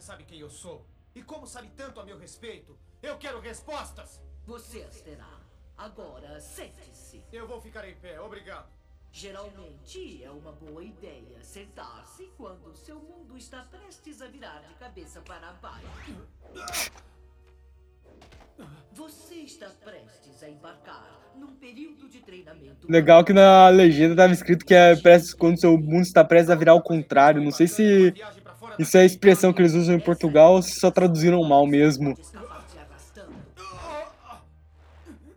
[0.00, 0.86] Você sabe quem eu sou?
[1.14, 2.74] E como sabe tanto a meu respeito?
[3.02, 4.18] Eu quero respostas!
[4.46, 5.38] Você as terá.
[5.76, 7.22] Agora, sente-se.
[7.30, 8.66] Eu vou ficar em pé, obrigado.
[9.12, 15.20] Geralmente é uma boa ideia sentar-se quando seu mundo está prestes a virar de cabeça
[15.20, 16.16] para baixo.
[18.92, 22.90] Você está prestes a embarcar num período de treinamento.
[22.90, 26.54] Legal que na legenda tava escrito que é prestes, quando seu mundo está prestes a
[26.54, 27.42] virar ao contrário.
[27.42, 28.14] Não sei se
[28.80, 32.16] isso é a expressão que eles usam em Portugal ou se só traduziram mal mesmo.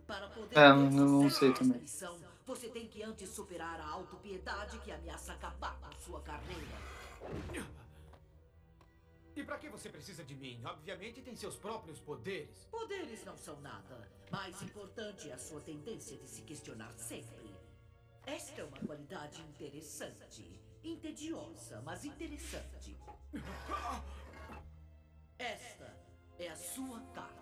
[0.06, 1.80] Para É, não sei também.
[1.80, 6.94] missão, você tem que antes superar a autopiedade que ameaça acabar com sua carreira.
[9.36, 10.60] E pra que você precisa de mim?
[10.64, 12.66] Obviamente tem seus próprios poderes.
[12.70, 14.08] Poderes não são nada.
[14.30, 17.52] Mais importante é a sua tendência de se questionar sempre.
[18.24, 20.63] Esta é uma qualidade interessante.
[20.84, 22.96] Entediosa, mas interessante.
[25.38, 25.96] Esta
[26.38, 27.34] é a sua carta.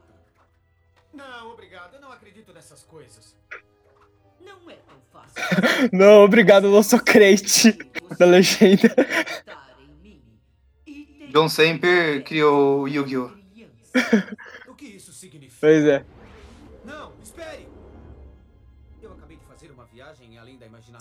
[1.12, 1.94] Não, obrigado.
[1.94, 3.36] Eu não acredito nessas coisas.
[4.40, 5.42] Não é tão fácil
[5.92, 7.76] Não, obrigado, eu não sou crente
[8.18, 8.94] da legenda.
[11.30, 13.30] John Semper criou o Yu-Gi-Oh!
[14.68, 15.58] O que isso significa?
[15.60, 16.04] Pois é.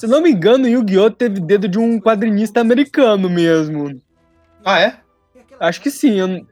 [0.01, 1.11] Se eu não me engano, Yu-Gi-Oh!
[1.11, 4.01] teve dedo de um quadrinista americano mesmo.
[4.65, 4.99] Ah, é?
[5.59, 6.13] Acho que sim.
[6.13, 6.47] Eu,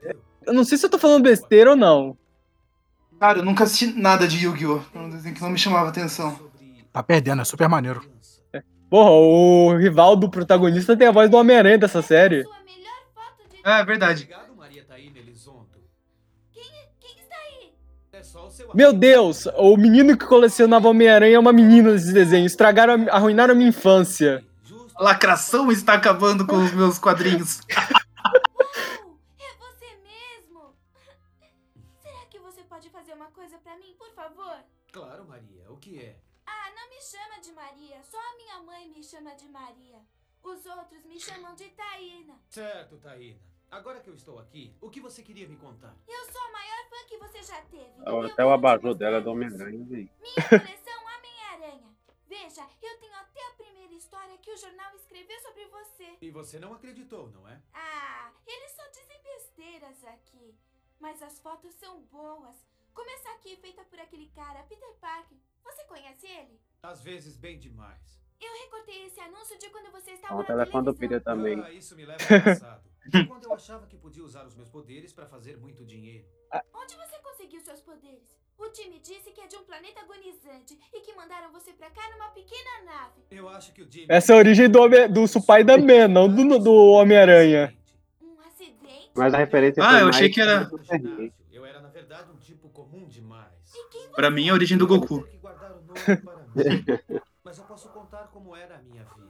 [0.46, 2.16] eu não sei se eu tô falando besteira ou não.
[3.20, 4.82] Cara, eu nunca assisti nada de Yu-Gi-Oh!
[4.94, 6.40] É um desenho que não me chamava atenção.
[6.94, 8.08] Tá perdendo, é super maneiro.
[8.88, 12.46] Porra, o rival do protagonista tem a voz do Homem-Aranha dessa série.
[13.64, 14.30] Ah, é verdade.
[18.74, 22.46] Meu Deus, o menino que colecionava Homem-Aranha é uma menina nesse desenho.
[22.46, 24.46] Estragaram, arruinaram a minha infância.
[24.96, 27.60] A lacração está acabando com os meus quadrinhos.
[27.72, 28.00] Uau!
[29.40, 30.76] É você mesmo!
[32.04, 34.58] Será que você pode fazer uma coisa pra mim, por favor?
[34.92, 35.64] Claro, Maria.
[35.70, 36.16] O que é?
[36.46, 37.98] Ah, não me chama de Maria.
[38.04, 40.00] Só a minha mãe me chama de Maria.
[40.44, 42.36] Os outros me chamam de Taína.
[42.50, 43.49] Certo, Taína.
[43.72, 45.96] Agora que eu estou aqui, o que você queria me contar?
[46.08, 47.94] Eu sou a maior fã que você já teve.
[48.06, 49.78] Eu Até o abajur dela é do hoje Homem-Aranha.
[49.86, 50.10] Minha
[50.50, 51.96] coleção Homem-Aranha.
[52.28, 56.18] Veja, eu tenho até a primeira história que o jornal escreveu sobre você.
[56.20, 57.62] E você não acreditou, não é?
[57.74, 60.56] Ah, eles só dizem besteiras aqui.
[61.00, 62.56] Mas as fotos são boas.
[62.94, 65.38] Como essa aqui, feita por aquele cara, Peter Parker.
[65.64, 66.60] Você conhece ele?
[66.82, 68.20] Às vezes bem demais.
[68.42, 71.20] Eu recortei esse anúncio de quando você estava O na telefone do televisão.
[71.20, 71.62] Peter também.
[71.62, 72.82] Ah, isso me leva ao passado.
[73.08, 76.26] De quando eu achava que podia usar os meus poderes para fazer muito dinheiro.
[76.74, 78.38] Onde você conseguiu seus poderes?
[78.58, 82.02] O time disse que é de um planeta agonizante e que mandaram você pra cá
[82.12, 83.22] numa pequena nave.
[83.32, 84.06] Eu acho que o Jimmy...
[84.10, 87.74] Essa é a origem do, Homem- do Spider-Man, não do, do Homem-Aranha.
[88.22, 89.12] Um acidente?
[89.16, 91.34] Mas a referência Ah, foi eu mais achei que era- do Superman.
[91.52, 93.74] Eu era, na verdade, um tipo comum demais.
[93.74, 95.24] E quem Pra mim, a origem do Goku.
[95.24, 97.22] Ter que guardar o nome para mim.
[97.50, 99.28] Mas eu posso contar como era a minha vida.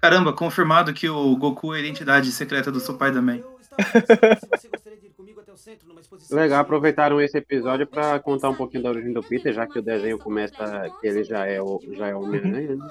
[0.00, 3.36] Caramba, confirmado que o Goku é a identidade secreta do Spider-Man.
[3.36, 6.36] Eu estava pensando se você gostaria de ir comigo até o centro numa exposição.
[6.36, 9.82] Legal, aproveitaram esse episódio pra contar um pouquinho da origem do Peter, já que o
[9.82, 12.88] desenho começa que ele já é o já é o Homem-Aranha, né?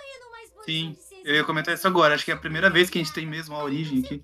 [0.64, 2.16] Sim, eu ia comentar isso agora.
[2.16, 4.22] Acho que é a primeira vez que a gente tem mesmo a origem aqui.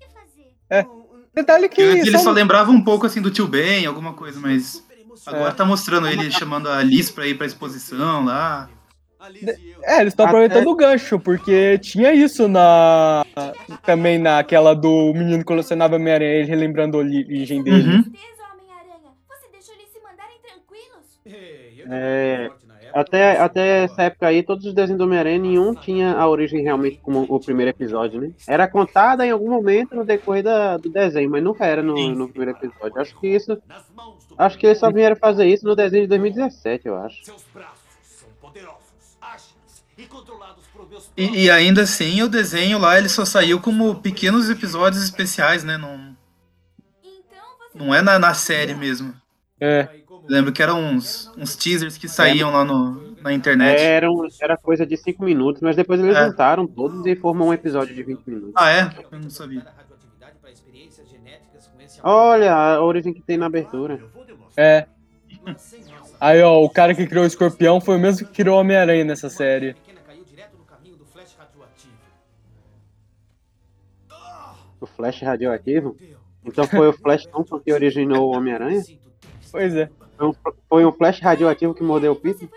[1.34, 1.82] Detalhe que.
[1.82, 4.82] Antes ele só- só lembrava um pouco assim do tio Ben, alguma coisa, mas
[5.26, 8.70] agora tá mostrando ele chamando a Liz pra ir pra exposição lá.
[9.84, 13.24] É, eles estão Até- aproveitando o gancho, porque tinha isso na.
[13.84, 17.96] Também naquela do menino que colecionava Homem-Aranha, ele relembrando a origem dele.
[17.96, 18.04] Uhum.
[21.88, 26.26] É, época, Até, até essa época aí, todos os desenhos do Homem-Aranha, nenhum tinha a
[26.28, 28.30] origem realmente como o primeiro episódio, né?
[28.48, 32.28] Era contada em algum momento no decorrer da- do desenho, mas nunca era no, no
[32.28, 32.98] primeiro episódio.
[33.00, 33.56] Acho que isso.
[34.38, 37.22] Acho que eles só vieram fazer isso no desenho de 2017, eu acho.
[41.16, 45.76] E, e ainda assim, o desenho lá ele só saiu como pequenos episódios especiais, né?
[45.76, 46.16] Não,
[47.02, 47.38] Então
[47.72, 49.14] você não é na, na série mesmo.
[49.60, 49.88] É.
[50.28, 53.80] Lembro que eram uns, uns teasers que saíam lá no, na internet.
[53.80, 56.26] Era, um- era coisa de 5 minutos, mas depois eles É.
[56.26, 58.52] juntaram todos e formam um episódio de 20 minutos.
[58.56, 58.90] Ah, é?
[59.10, 59.60] Eu não sabia.
[59.60, 59.74] Era
[62.02, 64.00] Olha a origem que tem na abertura.
[64.56, 64.86] É.
[66.20, 69.04] Aí, ó, o cara que criou o escorpião foi o mesmo que criou o Homem-Aranha
[69.04, 69.76] nessa série.
[74.96, 75.96] Flash radioativo?
[76.44, 78.82] Então foi o Flash Thompson que originou o Homem-Aranha?
[79.50, 79.90] Pois é.
[80.16, 80.34] Foi um,
[80.68, 82.48] foi um Flash radioativo que mordeu o Peter?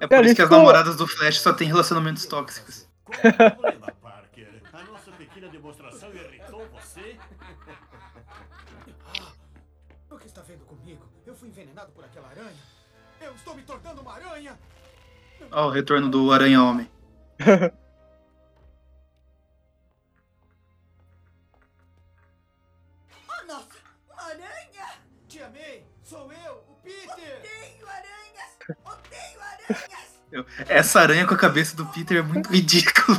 [0.00, 2.88] É por isso que as namoradas do Flash só têm relacionamentos tóxicos.
[10.10, 11.04] O que está vendo comigo?
[11.26, 12.56] Eu fui envenenado por aquela aranha.
[13.20, 14.58] Eu estou me tornando uma aranha.
[15.50, 16.88] Ó, o retorno do Aranha-Homem.
[17.40, 17.70] Oh,
[30.68, 33.18] Essa aranha com a cabeça do Peter é muito ridícula.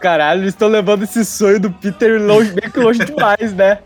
[0.00, 3.82] Caralho, eles estão levando esse sonho do Peter longe, bem que longe demais, né?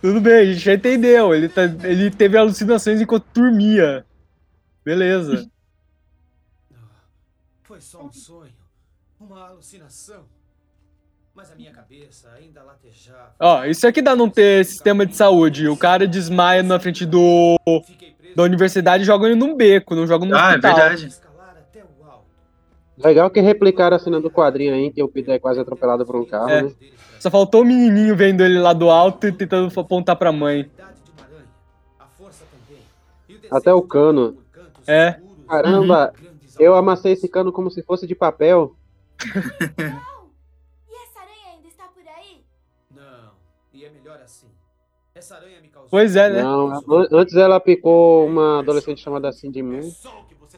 [0.00, 1.34] Tudo bem, a gente já entendeu.
[1.34, 4.04] Ele, tá, ele teve alucinações enquanto dormia.
[4.84, 5.48] Beleza.
[7.62, 8.52] Foi só um sonho,
[9.20, 10.24] uma alucinação.
[11.34, 13.34] Mas a minha cabeça ainda latejava.
[13.38, 15.68] Ó, isso aqui dá não ter sistema de saúde.
[15.68, 17.56] O cara desmaia na frente do
[18.34, 20.74] da universidade e joga ele num beco, não joga no Ah, é hospital.
[20.76, 21.10] verdade.
[22.98, 26.16] Legal que replicaram a cena do quadrinho aí, que o Peter é quase atropelado por
[26.16, 26.62] um carro, É.
[26.64, 26.72] né?
[27.20, 30.68] Só faltou o menininho vendo ele lá do alto e tentando apontar pra mãe.
[33.50, 34.38] Até o cano.
[34.86, 35.20] É.
[35.48, 36.12] Caramba,
[36.58, 38.74] eu amassei esse cano como se fosse de papel.
[40.88, 42.40] E essa aranha ainda está por aí?
[42.94, 43.32] Não,
[43.74, 44.46] e é melhor assim.
[45.14, 45.90] Essa aranha me causou.
[45.90, 46.42] Pois é, né?
[46.42, 49.92] Não, an- antes ela picou uma adolescente chamada Cindy Moon.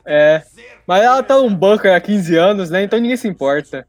[0.04, 0.42] É.
[0.86, 2.82] Mas ela tá num bunker há 15 anos, né?
[2.82, 3.86] Então ninguém se importa.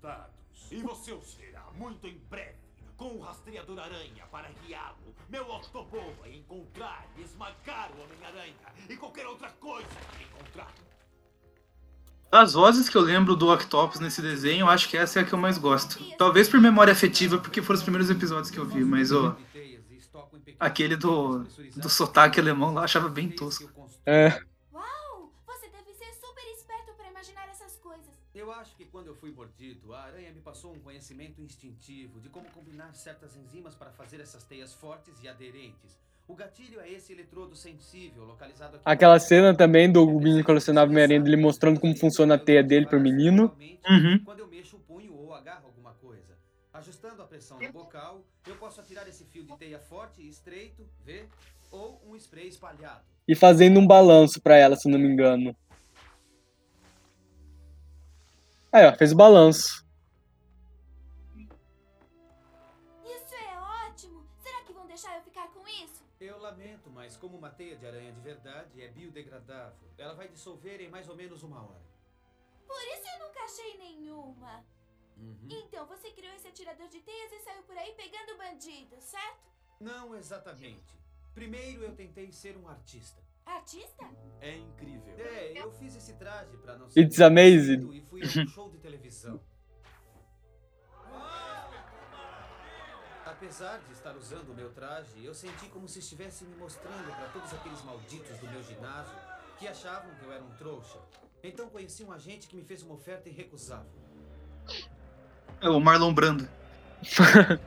[12.33, 15.25] As vozes que eu lembro do Octopus nesse desenho, eu acho que essa é a
[15.25, 16.03] que eu mais gosto.
[16.17, 19.37] Talvez por memória afetiva, porque foram os primeiros episódios que eu vi, mas ó,
[20.59, 21.43] aquele do,
[21.75, 23.69] do sotaque alemão lá eu achava bem tosco.
[24.03, 24.41] É.
[24.73, 25.31] Uau!
[25.45, 28.09] Você deve ser super esperto para imaginar essas coisas.
[28.33, 32.29] Eu acho que quando eu fui mordido, a aranha me passou um conhecimento instintivo de
[32.29, 35.99] como combinar certas enzimas para fazer essas teias fortes e aderentes.
[36.27, 38.83] O gatilho é esse eletrodo sensível localizado aqui.
[38.85, 42.99] Aquela cena também do menino colecionável Homem-Aranha dele mostrando como funciona a teia dele pro
[42.99, 43.55] menino.
[43.89, 44.19] Uhum.
[44.23, 46.37] Quando eu mexo o punho ou agarro alguma coisa.
[46.73, 50.87] Ajustando a pressão no bocal, eu posso atirar esse fio de teia forte e estreito,
[51.05, 51.25] vê?
[51.69, 53.03] Ou um spray espalhado.
[53.27, 55.55] E fazendo um balanço pra ela, se não me engano.
[58.71, 59.82] Aí, ó, fez o balanço.
[67.63, 71.61] Teia de aranha de verdade é biodegradável, ela vai dissolver em mais ou menos uma
[71.61, 71.81] hora.
[72.67, 74.65] Por isso eu nunca achei nenhuma.
[75.17, 75.47] Uhum.
[75.49, 79.49] Então você criou esse atirador de teias e saiu por aí pegando bandidos, certo?
[79.79, 80.93] Não exatamente.
[81.33, 83.21] Primeiro eu tentei ser um artista.
[83.45, 84.09] Artista?
[84.41, 85.15] É incrível.
[85.17, 87.91] É, eu fiz esse traje pra não It's amazing.
[87.93, 89.39] e fui a um show de televisão.
[93.33, 97.27] Apesar de estar usando o meu traje, eu senti como se estivesse me mostrando para
[97.29, 99.15] todos aqueles malditos do meu ginásio
[99.57, 100.99] que achavam que eu era um trouxa.
[101.43, 103.91] Então conheci um agente que me fez uma oferta irrecusável.
[105.59, 106.47] É o Marlon Brando.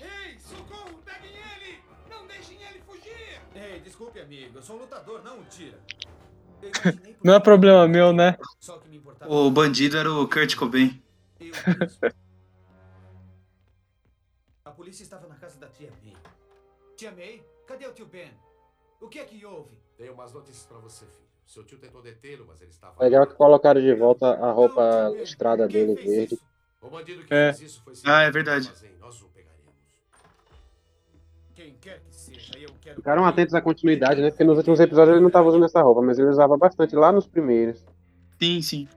[0.00, 1.00] Ei, socorro!
[1.04, 1.80] Peguem ele!
[2.10, 3.40] Não deixem ele fugir!
[3.54, 4.58] Ei, desculpe, amigo.
[4.58, 5.78] Eu sou um lutador, não um tira.
[7.22, 8.36] Não é problema meu, né?
[8.60, 8.85] Só que
[9.28, 11.02] O bandido era o Kurt Cobain.
[11.40, 11.52] eu.
[14.64, 16.16] A polícia estava na casa da tia May.
[16.96, 18.30] Tia May, cadê o tio Ben?
[19.00, 19.78] O que é que houve?
[19.96, 21.26] Tenho umas notícias pra você, filho.
[21.46, 23.02] Seu tio tentou detê-lo, mas ele estava.
[23.02, 26.38] Legal que colocaram de volta a roupa listrada dele verde.
[26.80, 27.52] O bandido que É.
[27.52, 28.66] fez isso foi Ah, é verdade.
[28.66, 28.90] armazém.
[28.98, 29.74] Nós o pegaremos.
[31.54, 32.96] Quem quer que seja, eu quero.
[32.96, 34.30] Ficaram atentos à continuidade, né?
[34.30, 37.12] Porque nos últimos episódios ele não tava usando essa roupa, mas ele usava bastante lá
[37.12, 37.84] nos primeiros.
[38.40, 38.88] Sim, sim.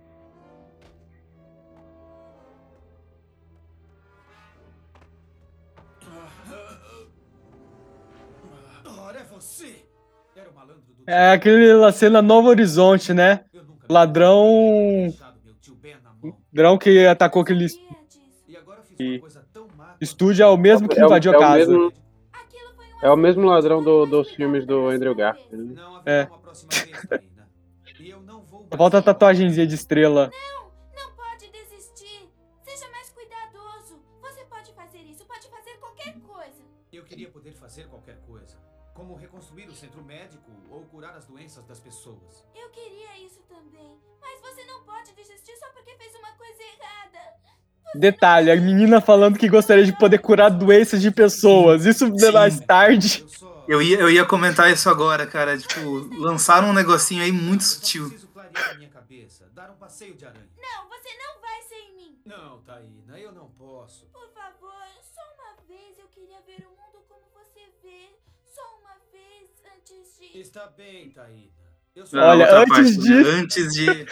[11.08, 11.30] É!
[11.30, 13.44] É aquela cena Novo Horizonte, né?
[13.90, 15.14] Ladrão.
[16.54, 17.68] Ladrão que atacou aquele.
[19.00, 19.22] E...
[20.02, 21.58] Estúdio é o mesmo que É o- invadiu é a o casa.
[21.68, 21.94] mesmo-
[23.02, 25.74] É o mesmo ladrão do- dos filmes do Andrew Garfield.
[25.74, 25.82] né?
[26.06, 26.28] É.
[28.78, 30.30] Falta a tatuagemzinha de estrela.
[30.32, 30.59] Não
[47.96, 51.86] Detalhe, a menina falando que gostaria de poder curar doenças de pessoas.
[51.86, 53.26] Isso mais tarde.
[53.68, 55.58] Eu ia, eu ia comentar isso agora, cara.
[55.58, 58.12] Tipo, lançaram um negocinho aí muito sutil.
[58.34, 59.48] Clarear a minha cabeça.
[59.54, 60.48] Dar um passeio de aranha.
[60.60, 62.18] Não, você não vai sem mim.
[62.26, 64.06] Não, Taína, eu não posso.
[64.08, 64.74] Por favor,
[65.14, 68.10] só uma vez eu queria ver o mundo como você vê.
[68.54, 70.40] Só uma vez antes de.
[70.40, 71.60] Está bem, Taína.
[72.14, 73.30] Olha, antes parte, de- né?
[73.30, 74.06] Antes de-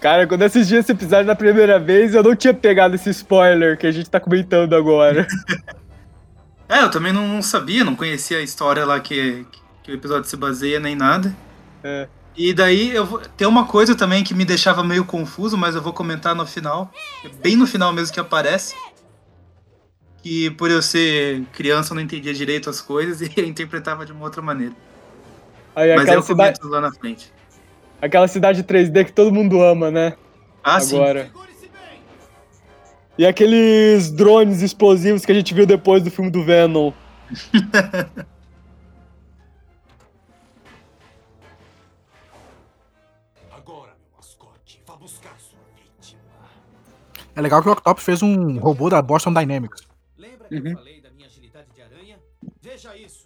[0.00, 3.76] Cara, quando eu assisti esse episódio na primeira vez, eu não tinha pegado esse spoiler
[3.76, 5.26] que a gente tá comentando agora.
[6.70, 9.44] É, eu também não, sabia, não conhecia a história lá que,
[9.82, 11.34] que o episódio se baseia nem nada.
[11.82, 12.06] É.
[12.36, 15.82] E daí eu vou, tem uma coisa também que me deixava meio confuso, mas eu
[15.82, 16.88] vou comentar no final.
[17.24, 18.76] É bem no final mesmo que aparece.
[20.22, 24.12] Que por eu ser criança eu não entendia direito as coisas e eu interpretava de
[24.12, 24.74] uma outra maneira.
[25.74, 27.32] Aí mas eu cidade, comento lá na frente.
[28.00, 30.14] Aquela cidade 3D que todo mundo ama, né?
[30.62, 30.96] Ah, sim.
[30.96, 31.30] agora.
[33.18, 36.90] E aqueles drones explosivos que a gente viu depois do filme do Venom.
[43.50, 46.18] Agora, meu mascote, vá buscar sua vítima.
[47.36, 49.82] É legal que o Octopus fez um robô da Boston Dynamics.
[50.16, 52.18] Lembra que eu falei da minha agilidade de aranha?
[52.62, 53.19] Veja isso.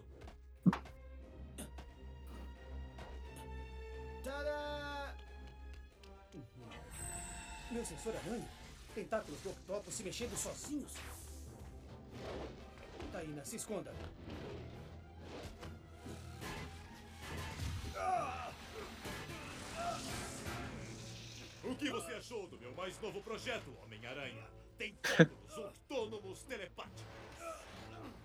[9.15, 10.93] Tentáculos do octopus se mexendo sozinhos?
[13.12, 13.95] Taína, se esconda.
[21.62, 24.45] O que você achou do meu mais novo projeto, Homem-Aranha?
[24.77, 27.05] Tentáculos autônomos telepáticos.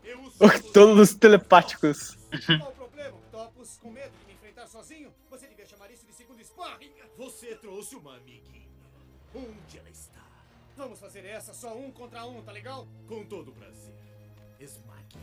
[0.04, 2.18] Eu os Todos telepáticos.
[2.58, 3.78] Qual o problema, Octopus?
[3.78, 5.14] Com medo de me enfrentar sozinho?
[5.30, 6.92] Você devia chamar isso de segundo sparring.
[7.16, 8.68] Você trouxe uma amiguinha.
[9.36, 10.19] Onde ela está?
[10.80, 12.88] Vamos fazer essa só um contra um, tá legal?
[13.06, 13.94] Com todo prazer.
[14.58, 15.18] Esmague.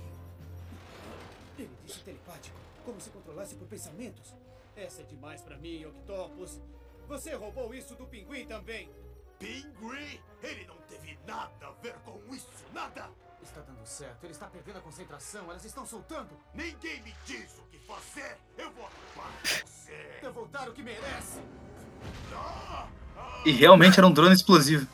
[1.59, 2.55] Ele disse telepático,
[2.85, 4.35] como se controlasse por pensamentos.
[4.77, 6.61] Essa é demais pra mim, Octopus.
[7.09, 8.91] Você roubou isso do pinguim também.
[9.39, 10.21] Pinguim?
[10.43, 13.09] Ele não teve nada a ver com isso, nada!
[13.43, 16.37] Está dando certo, ele está perdendo a concentração, elas estão soltando.
[16.53, 18.37] Ninguém me diz o que fazer!
[18.59, 20.19] Eu vou acabar com você!
[20.23, 21.41] Eu vou dar o que merece.
[23.47, 24.87] E realmente era um drone explosivo.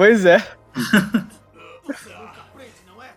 [0.00, 0.38] Pois é.
[1.84, 3.14] Você nunca aprende, não é?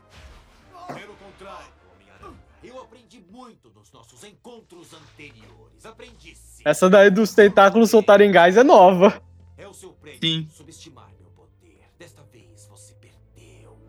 [0.93, 2.37] Pelo contrário, Homem-Aranha.
[2.61, 5.85] Eu aprendi muito nos nossos encontros anteriores.
[5.85, 6.61] Aprendi sim.
[6.65, 9.23] Essa daí dos tentáculos soltarem gás é nova.
[9.57, 10.19] É o seu prêmio.
[10.19, 10.49] Sim.
[10.51, 11.89] Subestimar meu poder.
[11.97, 13.79] Desta vez você perdeu.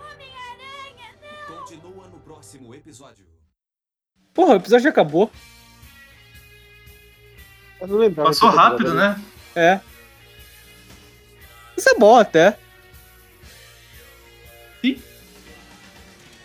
[0.00, 1.58] Homem-Aranha, não!
[1.58, 3.24] Continua no próximo episódio.
[4.34, 5.30] Porra, o episódio já acabou.
[7.80, 8.30] Eu não lembrava.
[8.30, 9.20] Passou rápido, né?
[9.54, 9.80] É.
[11.76, 12.58] Isso é bom até.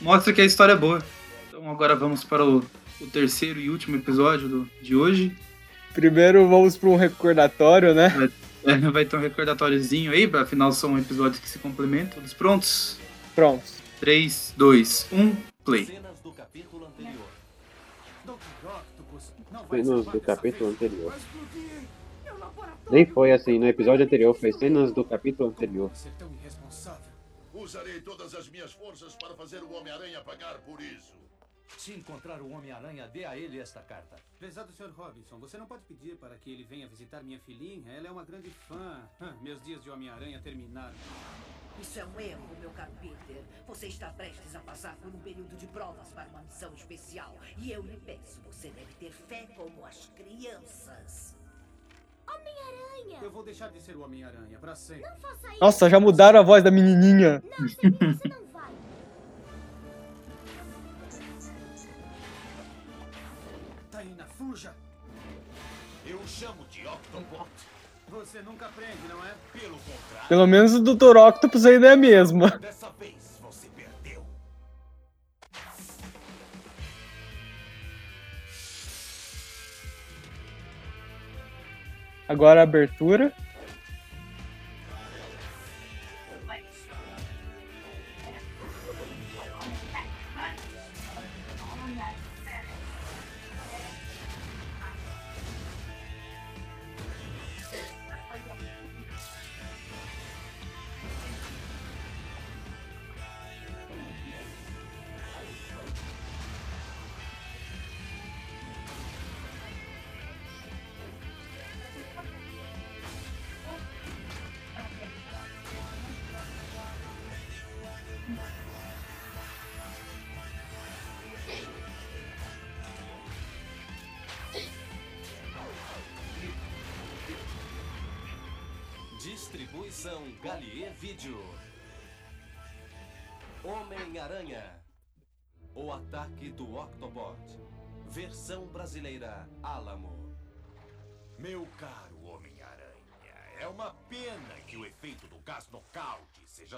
[0.01, 1.03] Mostra que a história é boa.
[1.49, 2.63] Então agora vamos para o,
[3.01, 5.35] o terceiro e último episódio do- de hoje.
[5.93, 8.29] Primeiro vamos para um recordatório, né?
[8.63, 12.15] É, vai ter um recordatóriozinho aí, afinal são episódios que se complementam.
[12.15, 12.97] Todos prontos?
[13.35, 13.63] Pronto.
[13.99, 15.99] 3, 2, 1, play.
[19.69, 21.13] Cenas do capítulo anterior.
[22.89, 25.91] Nem foi assim, no episódio anterior foi cenas do capítulo anterior.
[25.93, 27.09] É.
[27.53, 31.18] Usarei todas as minhas forças para fazer o Homem-Aranha pagar por isso.
[31.89, 34.15] Se encontrar o Homem-Aranha, dê a ele esta carta.
[34.37, 34.91] Prezado Sr.
[34.95, 37.91] Robinson, você não pode pedir para que ele venha visitar minha filhinha?
[37.91, 39.01] Ela é uma grande fã.
[39.41, 40.93] Meus dias de Homem-Aranha terminaram.
[41.81, 43.43] Isso é um erro, meu caro Peter.
[43.65, 47.35] Você está prestes a passar por um período de provas para uma missão especial.
[47.57, 51.35] E eu lhe peço, você deve ter fé como as crianças.
[52.27, 53.19] Homem-Aranha!
[53.19, 55.09] Eu vou deixar de ser o Homem-Aranha para sempre.
[55.09, 55.59] Não faça isso!
[55.59, 57.41] Nossa, já mudaram a voz da menininha.
[57.43, 58.48] Não, você não
[68.09, 69.33] Você nunca aprende, não é?
[69.53, 71.15] Pelo contrário, Pelo menos o Dr.
[71.17, 72.49] Octopus ainda é a mesma.
[72.57, 74.23] dessa vez você perdeu.
[82.27, 83.33] Agora a abertura.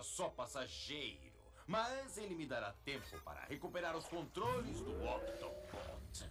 [0.01, 1.31] Seja só passageiro.
[1.67, 6.29] Mas ele me dará tempo para recuperar os controles do Octobot.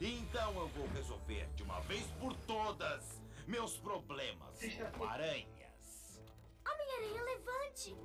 [0.00, 4.60] Então eu vou resolver de uma vez por todas meus problemas
[4.96, 6.20] com aranhas.
[6.64, 7.96] Homem-Aranha, levante!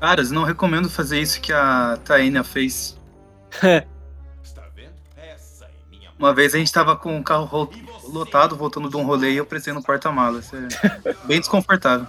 [0.00, 2.96] Caras, não recomendo fazer isso que a Taina fez.
[6.18, 7.70] Uma vez a gente tava com o carro ro-
[8.12, 10.50] lotado, voltando de um rolê e eu prestei no porta-malas.
[11.04, 12.06] É bem desconfortável.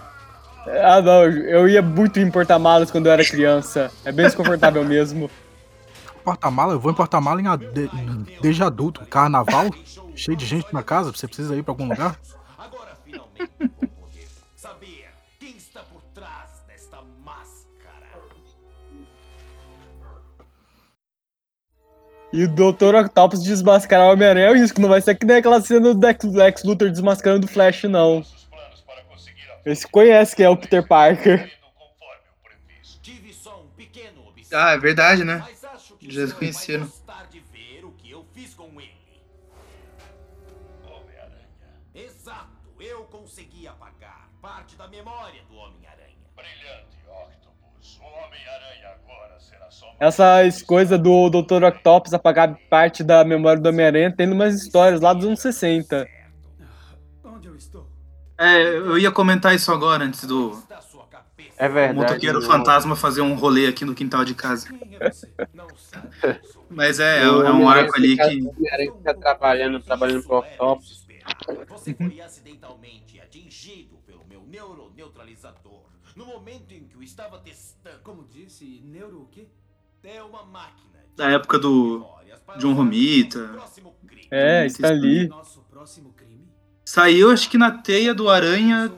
[0.84, 3.90] Ah, não, eu ia muito em porta-malas quando eu era criança.
[4.04, 5.30] É bem desconfortável mesmo.
[6.24, 9.06] Porta-mala, eu vou em porta-mala em- desde adulto.
[9.06, 9.70] Carnaval,
[10.14, 12.16] cheio de gente na casa, você precisa ir pra algum lugar?
[22.32, 22.94] E o Dr.
[22.94, 26.00] Octopus desmascarar o Homem-Aranha é isso, não vai ser que nem aquela cena do
[26.32, 28.24] Lex, Luthor desmascarando o Flash, não.
[29.66, 31.50] Esse conhece que é o Peter Parker.
[34.52, 35.44] Ah, é verdade, né?
[36.08, 36.90] Já conheceram.
[50.00, 51.62] Essas coisas do Dr.
[51.62, 56.08] Octopus apagar parte da memória do Homem-Aranha tem umas histórias lá dos anos 60.
[57.22, 57.86] Onde eu estou?
[58.38, 60.58] É, eu ia comentar isso agora, antes do
[61.58, 61.98] É verdade.
[61.98, 62.48] motoqueiro não.
[62.48, 64.68] fantasma fazer um rolê aqui no quintal de casa.
[66.70, 68.42] Mas é, é, é um arco ali que.
[68.42, 71.06] o Homem-Aranha fica trabalhando, trabalhando pro Octopus.
[71.68, 75.82] Você foi acidentalmente atingido pelo meu neuroneutralizador
[76.16, 77.98] no momento em que eu estava testando.
[78.02, 79.46] Como disse, neuro o quê?
[80.28, 80.90] Uma máquina.
[81.16, 82.06] Da época do
[82.58, 83.50] John Romita.
[84.30, 84.66] É,
[85.70, 86.48] próximo crime?
[86.84, 88.90] Saiu, acho que na teia do Aranha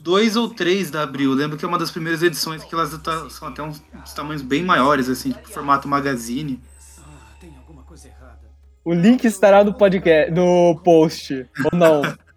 [0.00, 1.32] 2 ou 3 da Abril.
[1.32, 4.42] Lembro que é uma das primeiras edições que elas tá- são até uns, uns tamanhos
[4.42, 6.60] bem maiores, assim, tipo formato magazine.
[6.98, 8.40] Ah, tem alguma coisa errada.
[8.84, 12.02] O link estará no podcast, no post, ou não.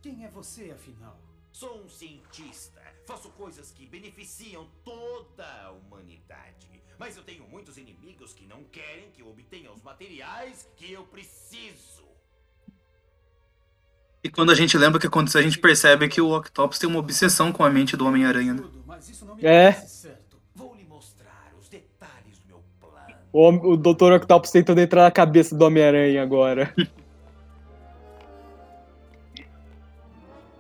[14.26, 16.90] E quando a gente lembra o que aconteceu, a gente percebe que o Octopus tem
[16.90, 18.64] uma obsessão com a mente do Homem-Aranha, né?
[19.40, 19.76] É.
[23.32, 24.14] O, o Dr.
[24.14, 26.74] Octopus tentando entrar na cabeça do Homem-Aranha agora.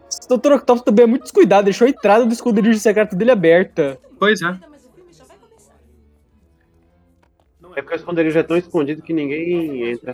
[0.07, 0.57] Esse Dr.
[0.57, 3.97] Octopus também é muito descuidado, deixou a entrada do esconderijo secreto dele aberta.
[4.19, 4.59] Pois é.
[7.75, 10.13] É porque o esconderijo é tão escondido que ninguém entra.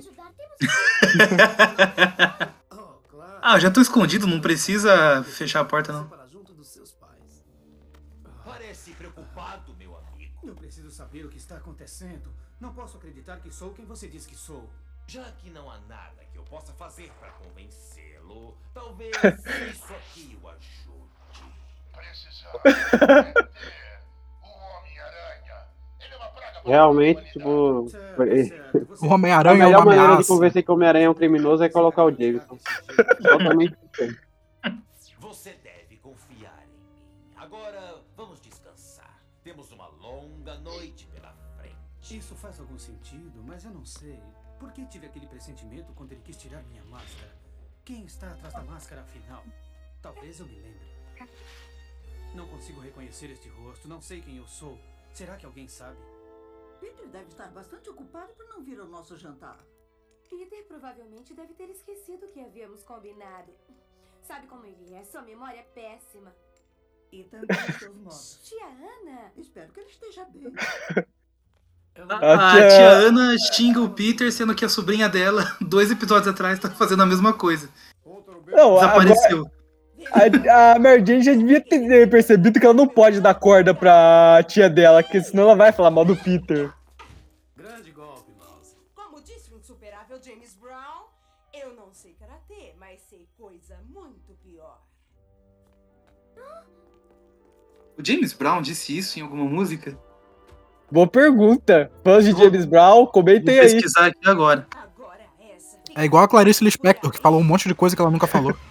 [3.43, 6.07] Ah, eu já tô escondido, não precisa fechar a porta, não.
[8.45, 10.39] Parece preocupado, meu amigo.
[10.43, 12.31] Eu preciso saber o que está acontecendo.
[12.59, 14.69] Não posso acreditar que sou quem você diz que sou.
[15.07, 19.11] Já que não há nada que eu possa fazer para convencê-lo, talvez
[19.73, 21.01] isso aqui o ajude.
[26.65, 27.87] Realmente, tipo.
[29.01, 30.33] O Homem-Aranha A é melhor uma maneira de ameaça.
[30.33, 32.57] convencer que o Homem-Aranha é um criminoso é colocar o Jameson.
[33.21, 34.19] Totalmente diferente.
[35.19, 37.33] Você deve confiar em mim.
[37.35, 39.19] Agora, vamos descansar.
[39.43, 42.17] Temos uma longa noite pela frente.
[42.17, 44.19] Isso faz algum sentido, mas eu não sei.
[44.59, 47.31] Por que tive aquele pressentimento quando ele quis tirar minha máscara?
[47.83, 49.43] Quem está atrás da máscara afinal?
[50.01, 50.91] Talvez eu me lembre.
[52.35, 54.77] Não consigo reconhecer este rosto, não sei quem eu sou.
[55.13, 55.97] Será que alguém sabe?
[56.81, 59.57] Peter deve estar bastante ocupado por não vir ao nosso jantar.
[60.27, 63.51] Peter provavelmente deve ter esquecido o que havíamos combinado.
[64.23, 65.03] Sabe como ele é?
[65.03, 66.33] Sua memória é péssima.
[67.11, 68.39] E também seus modos.
[68.43, 69.31] Tia Ana!
[69.37, 70.51] Espero que ele esteja bem.
[72.09, 76.57] A, a tia Ana xinga o Peter, sendo que a sobrinha dela, dois episódios atrás,
[76.57, 77.69] tá fazendo a mesma coisa.
[78.47, 79.51] Não, Desapareceu.
[80.09, 84.43] A, a Mary Jane já devia ter percebido que ela não pode dar corda pra
[84.47, 86.71] tia dela, porque senão ela vai falar mal do Peter.
[87.55, 88.75] Grande golpe, Mouse.
[88.95, 91.05] Como disse o insuperável James Brown,
[91.53, 94.81] eu não sei karatê, mas sei coisa muito pior.
[97.97, 99.97] O James Brown disse isso em alguma música?
[100.91, 101.91] Boa pergunta.
[102.03, 103.71] Fãs de James Brown, comentem Vou aí.
[103.71, 104.67] pesquisar aqui agora.
[105.95, 108.55] É igual a Clarice Lispector, que falou um monte de coisa que ela nunca falou.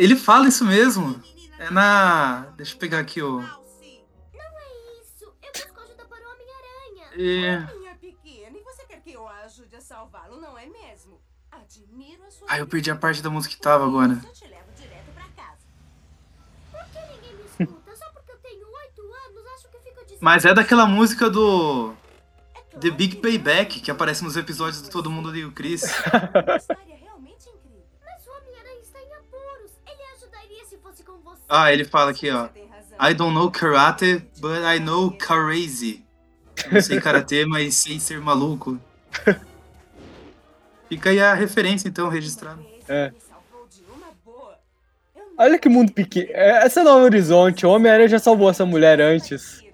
[0.00, 1.22] Ele fala isso mesmo.
[1.58, 2.46] É na.
[2.56, 3.42] Deixa eu pegar aqui o.
[7.12, 7.58] É...
[7.76, 11.20] Minha pequena, e você quer que eu a ajude a salvá-lo, não é mesmo?
[11.50, 14.18] Admiro a sua Ah, eu perdi a parte da música que tava agora.
[14.24, 15.66] Eu te levo direto pra casa.
[16.70, 17.96] Por que ninguém me escuta?
[17.96, 20.20] Só porque eu tenho oito anos, acho que fico dizendo...
[20.22, 21.92] Mas é daquela música do.
[22.80, 25.82] The Big Payback, que aparece nos episódios do Todo Mundo Odeia o Chris.
[31.48, 32.48] Ah, ele fala aqui, ó.
[33.00, 36.04] I don't know karate, but I know crazy.
[36.70, 38.78] Não sei karatê, mas sei ser maluco.
[40.88, 42.60] Fica aí a referência, então, registrada.
[42.88, 43.12] É.
[45.38, 46.28] Olha que mundo pequeno.
[46.32, 47.64] É, Essa é Novo Horizonte.
[47.64, 49.64] O Homem-Aranha já salvou essa mulher antes.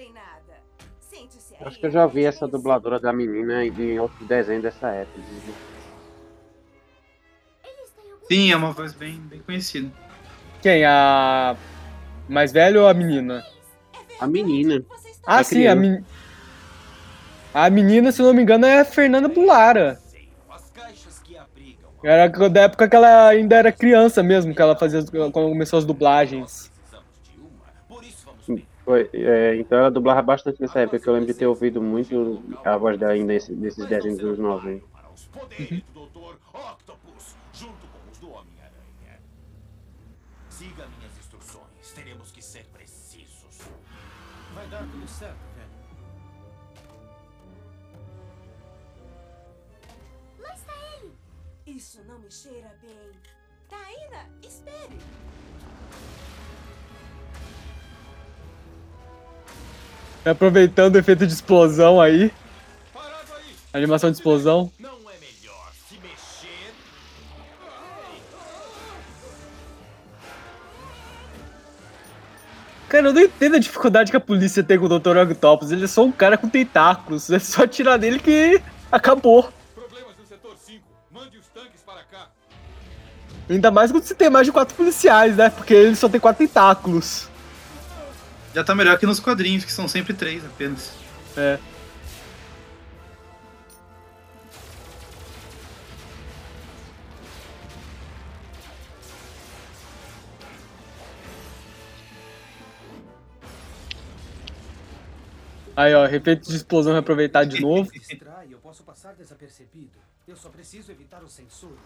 [0.00, 0.60] Em nada?
[1.00, 1.60] Sente-se aí.
[1.66, 5.20] Acho que eu já vi essa dubladora da menina em outro desenho dessa época.
[8.28, 9.90] Sim, é uma voz bem, bem conhecida.
[10.60, 10.84] Quem?
[10.84, 11.56] A.
[12.28, 13.44] Mais velha ou a menina?
[14.18, 14.84] A menina.
[15.24, 16.04] Ah, A sim, a menina.
[17.54, 20.00] A menina, se não me engano, é a Fernanda Bulara.
[22.04, 25.84] Era da época que ela ainda era criança mesmo, que ela fazia quando começou as
[25.84, 26.70] dublagens.
[28.86, 32.40] Foi, é, então ela dublava bastante nessa época, que eu lembro de ter ouvido muito
[32.64, 34.86] a voz dela ainda nesse- nesses desenhos dos anos 90.
[35.32, 36.36] Poderes do Dr.
[36.54, 39.20] Octopus, junto com os do Homem-Aranha.
[40.48, 41.92] Siga minhas instruções.
[41.94, 43.58] Teremos que ser precisos.
[44.54, 45.36] Vai dar tudo certo.
[50.38, 50.72] Lá está
[51.02, 51.12] ele.
[51.66, 53.10] Isso não me cheira bem.
[53.68, 54.96] Taina, espere.
[60.26, 62.32] Aproveitando o efeito de explosão aí.
[63.72, 64.72] Animação de explosão.
[72.88, 75.16] Cara, eu não entendo a dificuldade que a polícia tem com o Dr.
[75.16, 75.70] Octopus.
[75.70, 77.30] Ele é só um cara com tentáculos.
[77.30, 78.60] É só tirar dele que
[78.90, 79.48] acabou.
[83.48, 85.50] Ainda mais quando você tem mais de quatro policiais, né?
[85.50, 87.28] Porque ele só tem quatro tentáculos.
[88.56, 90.90] Já tá melhor que nos quadrinhos, que são sempre três apenas.
[91.36, 91.58] É.
[105.76, 107.90] Aí, ó, efeito de explosão reaproveitar de novo.
[108.50, 109.98] Eu posso passar desapercebido.
[110.26, 111.76] Eu só preciso evitar os sensores.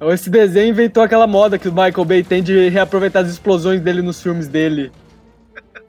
[0.00, 4.00] Esse desenho inventou aquela moda que o Michael Bay tem de reaproveitar as explosões dele
[4.00, 4.92] nos filmes dele.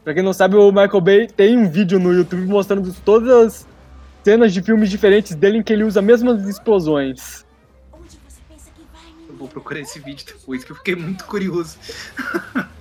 [0.04, 3.68] Pra quem não sabe, o Michael Bay tem um vídeo no YouTube mostrando todas as
[4.24, 7.46] cenas de filmes diferentes dele em que ele usa as mesmas explosões.
[9.28, 11.78] Eu vou procurar esse vídeo depois, que eu fiquei muito curioso.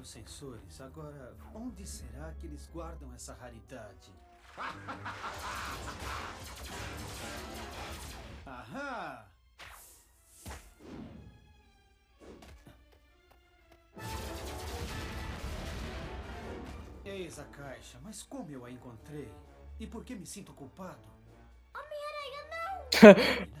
[0.00, 0.80] os sensores.
[0.80, 4.10] Agora, onde será que eles guardam essa raridade?
[8.46, 9.24] Aham!
[17.04, 19.28] Eis a caixa, mas como eu a encontrei?
[19.78, 20.98] E por que me sinto culpado?
[21.74, 22.80] Homem-Aranha, não!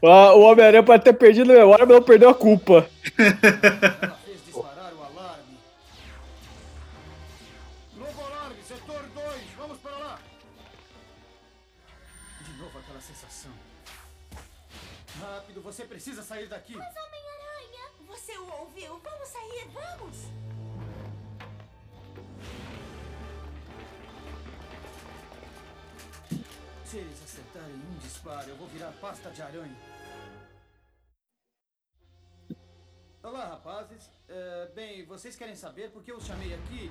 [0.02, 2.88] Ah, o Homem-Aranha pode ter perdido a memória, mas não perdeu a culpa.
[15.80, 16.76] você precisa sair daqui.
[16.76, 17.90] Mas Homem-Aranha!
[18.06, 18.98] Você o ouviu?
[18.98, 20.16] Vamos sair, vamos!
[26.84, 29.76] Se eles acertarem um disparo, eu vou virar pasta de aranha.
[33.22, 34.10] Olá, rapazes.
[34.28, 36.90] É, bem, vocês querem saber por que eu os chamei aqui?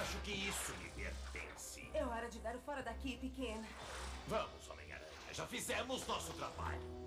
[0.00, 1.90] Acho que isso lhe pertence.
[1.94, 3.66] É hora de dar o fora daqui, pequena.
[4.28, 5.10] Vamos, Homem-Aranha.
[5.32, 7.06] Já fizemos nosso trabalho.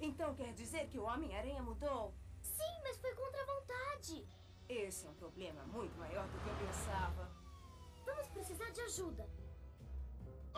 [0.00, 2.14] Então quer dizer que o Homem-Aranha mudou?
[2.42, 4.26] Sim, mas foi contra a vontade.
[4.68, 7.30] Esse é um problema muito maior do que eu pensava.
[8.04, 9.28] Vamos precisar de ajuda.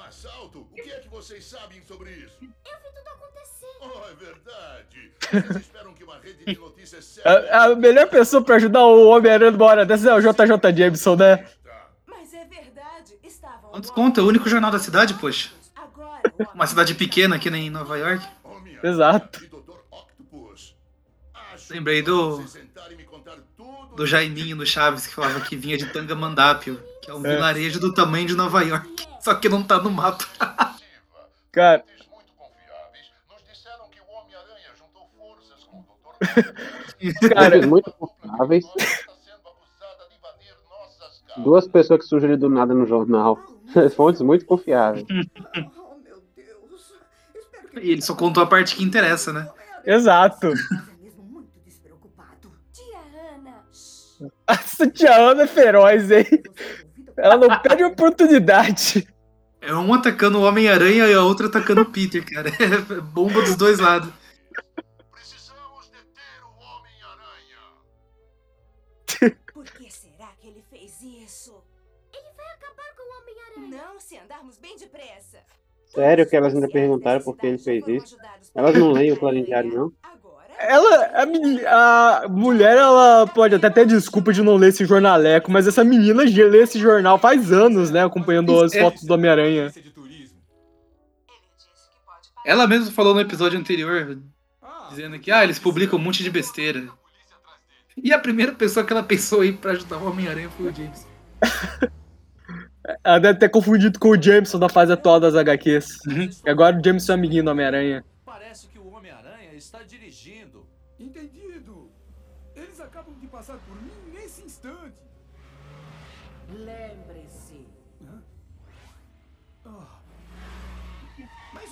[0.06, 0.60] Assalto?
[0.70, 2.36] O que é que vocês sabem sobre isso?
[2.42, 3.66] Eu vi tudo acontecer.
[3.80, 5.12] Oh, é verdade.
[5.52, 7.30] Vocês esperam que uma rede de notícias séria...
[7.52, 11.16] A, a melhor pessoa pra ajudar o Homem-Aranha numa hora dessa é o JJ Jameson,
[11.16, 11.46] né?
[12.06, 13.18] Mas é verdade.
[13.22, 14.20] Estavam Quantos conta?
[14.20, 15.50] É o único jornal da cidade, poxa.
[16.54, 18.26] Uma cidade pequena aqui em Nova York.
[18.82, 19.40] Exato.
[21.70, 22.42] Lembrei do.
[23.94, 27.34] Do Jaiminho no Chaves que falava que vinha de Tangamandápio, que é um É.
[27.34, 29.07] vilarejo do tamanho de Nova York.
[29.20, 30.24] Só que não tá no mapa.
[31.52, 31.84] Cara.
[37.34, 38.64] Cara, muito confiáveis.
[41.38, 43.38] Duas pessoas que surgiram do nada no jornal.
[43.94, 45.06] Fontes muito confiáveis.
[47.80, 49.48] E ele só contou a parte que interessa, né?
[49.84, 50.52] Exato.
[52.72, 52.98] Tia
[53.34, 53.64] Ana.
[54.48, 56.26] Essa tia Ana é feroz, hein?
[57.18, 59.08] Ela não perde oportunidade.
[59.60, 62.48] É um atacando o Homem-Aranha e a outra atacando o Peter, cara.
[62.48, 64.12] É bomba dos dois lados.
[69.52, 71.52] Por que será que ele fez isso?
[72.12, 73.82] Ele vai acabar com o Homem-Aranha.
[73.82, 75.38] Não, se andarmos bem depressa.
[75.86, 78.16] Sério que elas ainda perguntaram por que ele fez isso?
[78.54, 79.92] Elas não leem o Clarim Diário, não?
[80.60, 85.68] Ela, a, a mulher, ela pode até ter desculpa de não ler esse jornaleco, mas
[85.68, 88.04] essa menina já lê esse jornal faz anos, né?
[88.04, 88.80] Acompanhando as É.
[88.82, 89.72] fotos do Homem-Aranha.
[92.44, 94.18] Ela mesma falou no episódio anterior,
[94.90, 96.88] dizendo que ah, eles publicam um monte de besteira.
[98.02, 101.06] E a primeira pessoa que ela pensou aí pra ajudar o Homem-Aranha foi o James.
[103.04, 105.98] Ela deve ter confundido com o Jameson da fase atual das HQs.
[106.44, 108.04] E agora o Jameson é amiguinho do Homem-Aranha.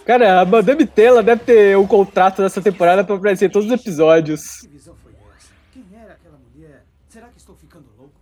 [0.07, 3.75] Cara, a Madame Tela deve ter o contrato dessa temporada pra aparecer em todos os
[3.75, 4.61] episódios.
[4.61, 5.49] Que visão foi essa?
[5.73, 6.85] Quem era aquela mulher?
[7.09, 8.15] Será que estou ficando louco?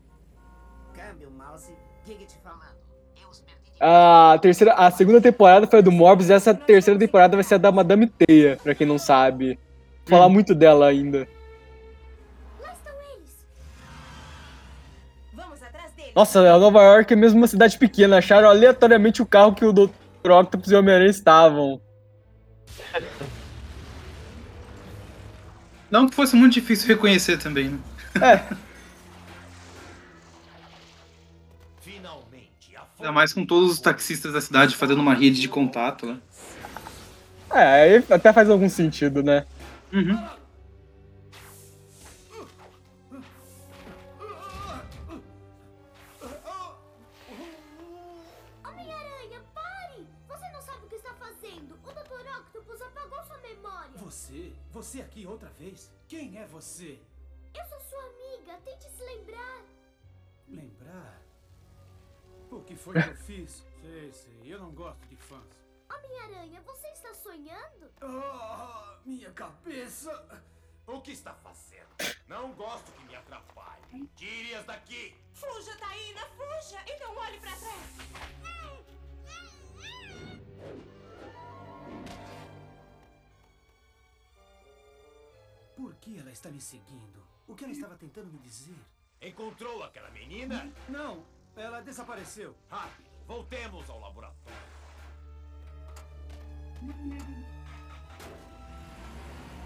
[0.95, 1.73] Câmbio, mouse.
[2.07, 2.73] Te falando.
[3.21, 3.61] Eu os perdi.
[3.79, 7.57] A terceira, a segunda temporada foi a do Morbius e essa terceira temporada vai ser
[7.57, 9.59] a da Madame Teia, pra quem não sabe.
[10.07, 11.29] Vou falar muito dela ainda.
[12.63, 13.45] Lá estão eles.
[15.35, 16.13] Vamos atrás dele.
[16.17, 18.17] Nossa, a Nova York é mesmo uma cidade pequena.
[18.17, 19.91] Acharam aleatoriamente o carro que o Dr.
[20.33, 21.81] Octopus e o Homem-Aranha estavam.
[25.91, 27.79] Não que fosse muito difícil reconhecer também, né?
[28.21, 28.55] É.
[32.99, 36.17] Ainda mais com todos os taxistas da cidade fazendo uma rede de contato, né?
[37.53, 39.45] É, aí até faz algum sentido, né?
[39.93, 40.19] Uhum.
[56.55, 57.01] Você?
[57.53, 58.57] Eu sou sua amiga.
[58.65, 59.65] Tente se lembrar.
[60.49, 61.21] Lembrar?
[62.49, 63.67] O que foi que eu fiz?
[63.83, 64.41] Sei, sei.
[64.45, 65.65] Eu não gosto de fãs.
[65.93, 67.91] Homem-Aranha, você está sonhando?
[68.01, 70.43] Ah, minha cabeça!
[70.87, 71.89] O que está fazendo?
[72.29, 74.07] Não gosto que me atrapalhe.
[74.17, 75.17] Tire-as daqui!
[75.35, 76.81] Fuja, Taína, fuja!
[76.87, 78.05] E não olhe pra trás!
[85.77, 87.21] Por que ela está me seguindo?
[87.49, 88.79] O que ela estava tentando me dizer?
[89.21, 90.71] Encontrou aquela menina?
[90.89, 91.25] Não,
[91.57, 92.55] ela desapareceu.
[92.71, 94.59] Rápido, voltemos ao laboratório.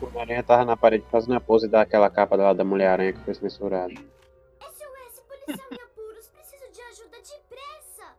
[0.00, 3.34] O Homem-Aranha tava na parede fazendo a pose daquela capa lá da Mulher-Aranha que foi
[3.34, 3.92] censurada.
[3.92, 6.28] SOS, policial em apuros.
[6.28, 8.14] Preciso de ajuda depressa.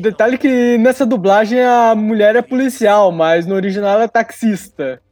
[0.00, 5.02] Detalhe que nessa dublagem a mulher é policial, mas no original ela é taxista.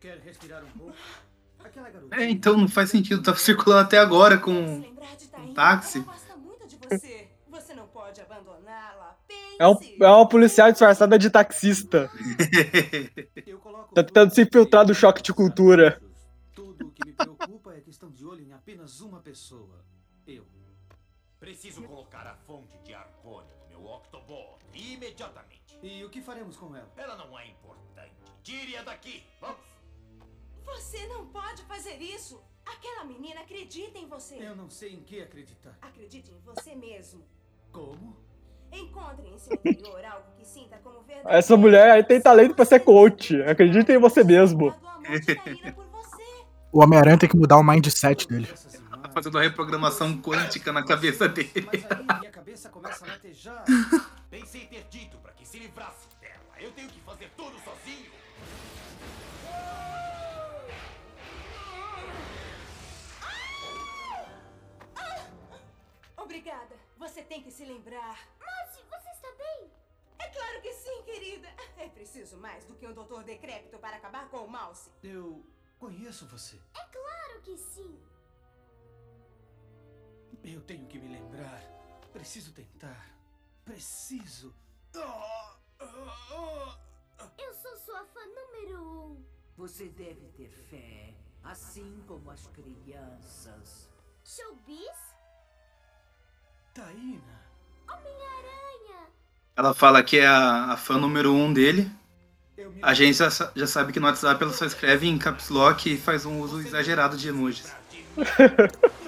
[0.00, 0.96] Quer respirar um pouco?
[1.62, 2.16] Aquela garota.
[2.16, 3.22] É, então não faz sentido.
[3.22, 6.02] Tava circulando até agora com um táxi.
[6.90, 9.18] Você, você não pode abandoná-la.
[9.58, 12.10] É, um, é uma policial disfarçada de taxista.
[13.94, 16.00] Tá tentando se infiltrar do choque de cultura.
[16.54, 19.84] Tudo o que me preocupa é que estão de olho em apenas uma pessoa.
[20.26, 20.46] Eu.
[21.38, 25.78] Preciso colocar a fonte de argônio no meu Octobot imediatamente.
[25.82, 26.88] E o que faremos com ela?
[26.96, 28.14] Ela não é importante.
[28.42, 29.24] Tire-a daqui.
[29.40, 29.69] Vamos.
[30.74, 32.40] Você não pode fazer isso.
[32.64, 34.36] Aquela menina acredita em você.
[34.36, 35.76] Eu não sei em que acreditar.
[35.82, 37.24] Acredite em você mesmo.
[37.72, 38.16] Como?
[38.72, 41.36] Encontre em seu interior algo que sinta como verdade.
[41.36, 43.42] Essa mulher aí tem talento pra ser coach.
[43.42, 44.72] Acredita em você mesmo.
[46.72, 48.46] O Homem-Aranha tem que mudar o mindset dele.
[48.46, 51.68] Tá fazendo a reprogramação quântica na cabeça dele.
[52.20, 53.64] Minha cabeça começa a latejar.
[54.30, 56.38] Pensei ter dito para que se livrasse dela.
[56.60, 58.19] Eu tenho que fazer tudo sozinho.
[66.30, 66.76] Obrigada.
[66.96, 68.16] Você tem que se lembrar.
[68.38, 69.68] Mouse, você está bem?
[70.16, 71.48] É claro que sim, querida.
[71.76, 74.92] É preciso mais do que um doutor decrépito para acabar com o mouse.
[75.02, 75.44] Eu
[75.80, 76.56] conheço você.
[76.72, 78.00] É claro que sim.
[80.44, 81.62] Eu tenho que me lembrar.
[82.12, 83.12] Preciso tentar.
[83.64, 84.54] Preciso.
[87.36, 89.24] Eu sou sua fã número um.
[89.56, 91.12] Você deve ter fé,
[91.42, 93.90] assim como as crianças.
[94.24, 95.09] Showbiz?
[96.74, 97.20] Taína.
[97.88, 99.08] Homem-Aranha.
[99.56, 101.90] Ela fala que é a, a fã número um dele.
[102.82, 105.96] A gente já, já sabe que no WhatsApp ela só escreve em caps lock e
[105.96, 107.72] faz um uso exagerado de emojis.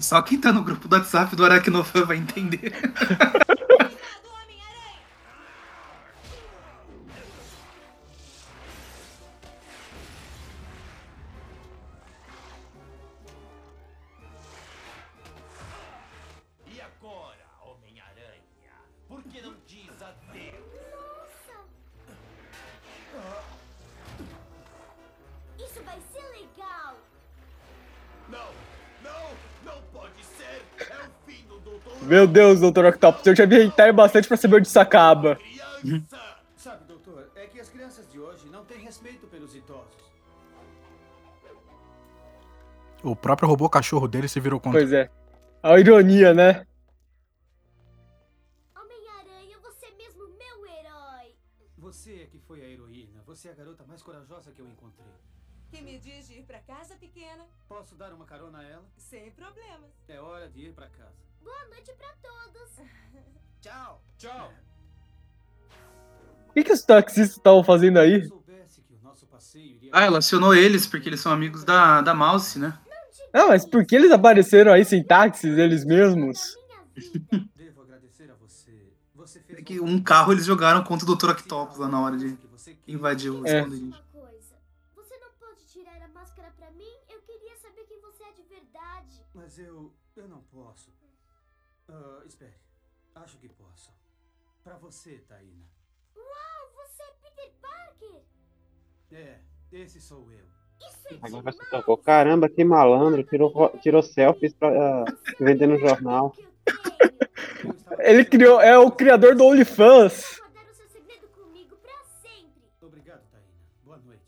[0.00, 2.72] Só quem tá no grupo do WhatsApp do Aracnofan vai entender.
[32.06, 32.84] Meu Deus, Dr.
[32.86, 35.36] Octopus, eu já vi hentai bastante pra saber onde isso acaba.
[36.56, 40.06] Sabe, doutor, é que as crianças de hoje não têm respeito pelos idosos.
[43.02, 44.80] O próprio robô cachorro dele se virou contra.
[44.80, 45.10] Pois é.
[45.62, 46.64] A ironia, né?
[48.76, 51.34] Homem-Aranha, você é mesmo meu herói.
[51.78, 53.20] Você é que foi a heroína.
[53.26, 55.12] Você é a garota mais corajosa que eu encontrei.
[55.70, 57.44] Que me diz de ir pra casa, pequena?
[57.68, 58.84] Posso dar uma carona a ela?
[58.96, 59.90] Sem problemas.
[60.08, 61.25] É hora de ir pra casa.
[61.46, 62.70] Boa noite pra todos.
[63.62, 64.02] Tchau.
[64.18, 64.52] Tchau.
[66.48, 68.28] O que, que os taxistas estavam fazendo aí?
[69.92, 72.78] Ah, ela acionou eles porque eles são amigos da, da Mouse, né?
[73.32, 76.56] Não, mas por que eles apareceram aí sem táxis, eles mesmos?
[77.54, 78.92] Devo agradecer a você.
[79.14, 81.30] Você fez É que um carro eles jogaram contra o Dr.
[81.30, 82.36] Octopus lá na hora de
[82.88, 83.58] invadir o É.
[83.60, 83.86] esconderijo.
[83.86, 84.56] Uma coisa.
[84.96, 86.92] Você não pode tirar a máscara pra mim?
[87.08, 89.22] Eu queria saber quem você é de verdade.
[89.34, 89.92] Mas eu.
[90.16, 90.90] eu não posso.
[91.88, 92.54] Ah, espere.
[93.14, 93.92] Acho que posso.
[94.62, 95.64] Pra você, Taína.
[96.16, 98.22] Uau, você é Peter Parker?
[99.12, 99.38] É,
[99.72, 100.44] esse sou eu.
[100.80, 101.96] Isso é Agora se tocou.
[101.96, 103.22] Caramba, que malandro.
[103.22, 105.04] Tirou, tirou selfies pra ah,
[105.38, 106.34] vender no jornal.
[108.00, 110.38] Ele criou, é o criador do OnlyFans.
[110.38, 112.62] guardar o seu segredo comigo pra sempre.
[112.82, 113.46] Obrigado, Taína.
[113.84, 114.22] Boa noite.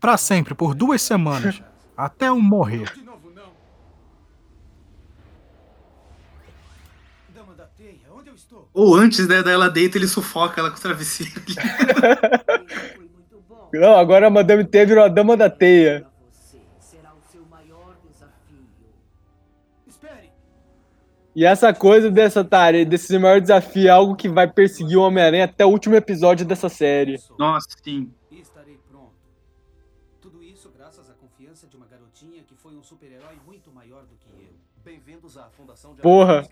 [0.00, 1.62] Pra sempre, por duas semanas.
[1.96, 2.90] Até um morrer.
[8.72, 11.32] Ou antes né, dela deita, ele sufoca ela com o travesseiro.
[13.72, 16.06] Não, agora a Madame T virou a dama da teia.
[21.34, 25.44] E essa coisa dessa tarefa, desse maior desafio é algo que vai perseguir o Homem-Aranha
[25.44, 27.20] até o último episódio dessa série.
[27.38, 28.12] Nossa, sim.
[28.30, 29.14] E estarei pronto.
[30.20, 34.16] Tudo isso graças à confiança de uma garotinha que foi um super-herói muito maior do
[34.16, 34.50] que eu.
[34.84, 36.42] Bem-vindos à Fundação de Porra.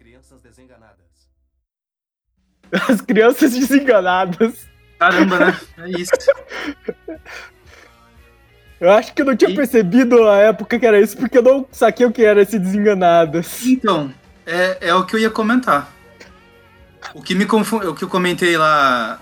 [2.89, 4.67] As crianças desenganadas.
[4.99, 5.61] Caramba, né?
[5.79, 6.13] É isso.
[8.81, 11.67] Eu acho que eu não tinha percebido a época que era isso, porque eu não
[11.73, 13.67] saquei o que era esse Desenganados.
[13.67, 14.13] Então,
[14.47, 15.93] é, é o que eu ia comentar.
[17.15, 19.21] O que me confunde, o que eu comentei lá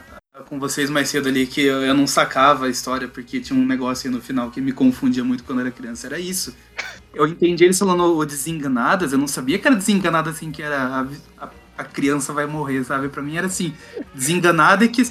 [0.49, 3.65] com vocês mais cedo ali, que eu, eu não sacava a história porque tinha um
[3.65, 6.55] negócio aí no final que me confundia muito quando eu era criança, era isso.
[7.15, 10.79] Eu entendi eles falando o desenganadas, eu não sabia que era desenganada assim, que era
[10.79, 13.09] a, a, a criança vai morrer, sabe?
[13.09, 13.75] Pra mim era assim,
[14.15, 15.03] desenganada e que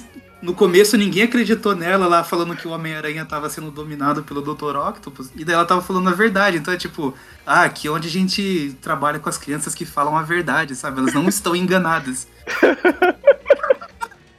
[0.42, 4.76] no começo ninguém acreditou nela lá falando que o Homem-Aranha tava sendo dominado pelo Dr.
[4.76, 6.58] Octopus, e daí ela tava falando a verdade.
[6.58, 7.14] Então é tipo,
[7.46, 11.00] ah, aqui onde a gente trabalha com as crianças que falam a verdade, sabe?
[11.00, 12.28] Elas não estão enganadas.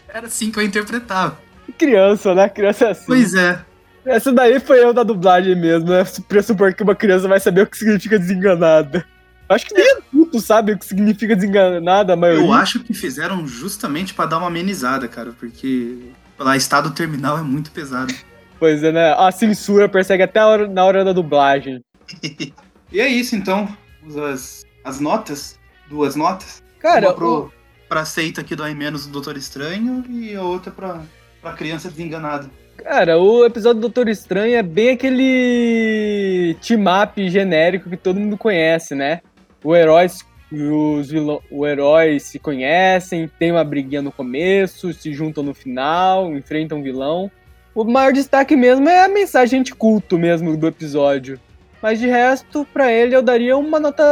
[0.07, 1.37] Era assim que eu interpretava.
[1.77, 2.47] Criança, né?
[2.49, 3.05] Criança é assim.
[3.05, 3.59] Pois é.
[4.05, 6.05] Essa daí foi eu da dublagem mesmo, né?
[6.29, 9.05] Pressupor que uma criança vai saber o que significa desenganada.
[9.49, 12.43] Acho que nem adulto sabe o que significa desenganada, a maioria.
[12.45, 17.41] Eu acho que fizeram justamente pra dar uma amenizada, cara, porque lá estado terminal é
[17.41, 18.13] muito pesado.
[18.59, 19.13] Pois é, né?
[19.17, 21.81] A censura persegue até a hora- na hora da dublagem.
[22.89, 23.67] E é isso então.
[24.31, 26.63] As, as notas, duas notas.
[26.79, 27.51] Cara, uma pro,
[27.89, 31.01] pra seita aqui do Ai Menos do Doutor Estranho e a outra pra,
[31.41, 32.49] pra criança desenganada.
[32.77, 38.95] Cara, o episódio do Doutor Estranho é bem aquele team-up genérico que todo mundo conhece,
[38.95, 39.19] né?
[39.63, 40.07] O herói,
[40.51, 46.35] os vilão, o herói se conhecem, tem uma briguinha no começo, se juntam no final,
[46.35, 47.31] enfrentam um vilão.
[47.75, 51.39] O maior destaque mesmo é a mensagem de culto mesmo do episódio.
[51.81, 54.03] Mas de resto, pra ele eu daria uma nota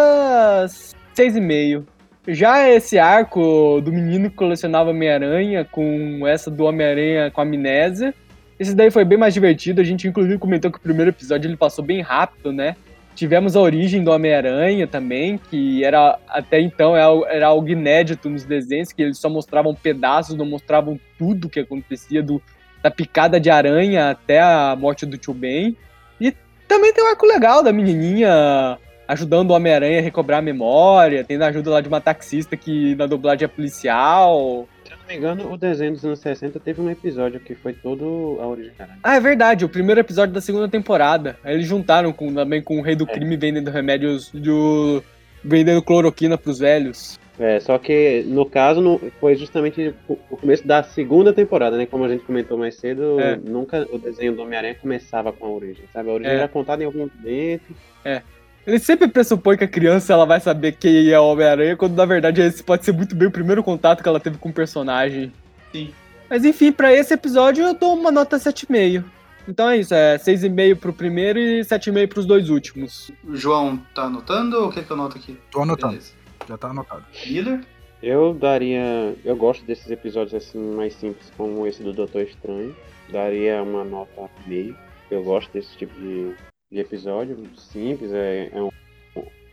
[1.15, 1.83] 6,5.
[2.27, 8.13] Já esse arco do menino que colecionava Homem-Aranha com essa do Homem-Aranha com amnésia,
[8.59, 9.81] esse daí foi bem mais divertido.
[9.81, 12.75] A gente inclusive comentou que o primeiro episódio ele passou bem rápido, né?
[13.15, 18.29] Tivemos a origem do Homem-Aranha também, que era até então era al- era algo inédito
[18.29, 22.41] nos desenhos, que eles só mostravam pedaços, não mostravam tudo que acontecia do,
[22.83, 25.77] da picada de aranha até a morte do Tio Ben.
[26.19, 26.33] E
[26.67, 31.43] também tem um arco legal da menininha ajudando o Homem-Aranha a recobrar a memória, tendo
[31.43, 34.67] a ajuda lá de uma taxista que na dublagem é policial.
[35.05, 38.47] Não me engano, o desenho dos anos 60 teve um episódio que foi todo a
[38.47, 38.99] origem caralho.
[39.03, 41.37] Ah, é verdade, o primeiro episódio da segunda temporada.
[41.43, 45.03] Aí eles juntaram com, também com o Rei do Crime vendendo remédios do.
[45.43, 47.19] vendendo cloroquina pros velhos.
[47.37, 51.85] É, só que no caso não, foi justamente o o começo da segunda temporada, né?
[51.85, 53.35] Como a gente comentou mais cedo, É.
[53.35, 56.09] nunca o desenho do Homem-Aranha começava com a origem, sabe?
[56.09, 56.37] A origem É.
[56.37, 57.75] era contada em algum momento.
[58.03, 58.21] É.
[58.65, 62.05] Ele sempre pressupõe que a criança ela vai saber quem é o Homem-Aranha, quando na
[62.05, 65.31] verdade esse pode ser muito bem o primeiro contato que ela teve com o personagem.
[65.71, 65.93] Sim.
[66.29, 69.03] Mas enfim, pra esse episódio eu dou uma nota 7,5.
[69.47, 73.11] Então é isso, é 6,5 pro primeiro e 7,5 pros dois últimos.
[73.23, 75.37] O João tá anotando ou o que, que eu anoto aqui?
[75.51, 75.93] Tô anotando.
[75.93, 76.13] Beleza.
[76.49, 77.05] Já tá anotado.
[77.27, 77.61] Miller?
[78.01, 79.15] Eu daria.
[79.23, 82.75] Eu gosto desses episódios assim mais simples, como esse do Doutor Estranho.
[83.09, 84.75] Daria uma nota meio.
[85.09, 86.33] Eu gosto desse tipo de,
[86.75, 88.69] de episódio, simples, é, é um,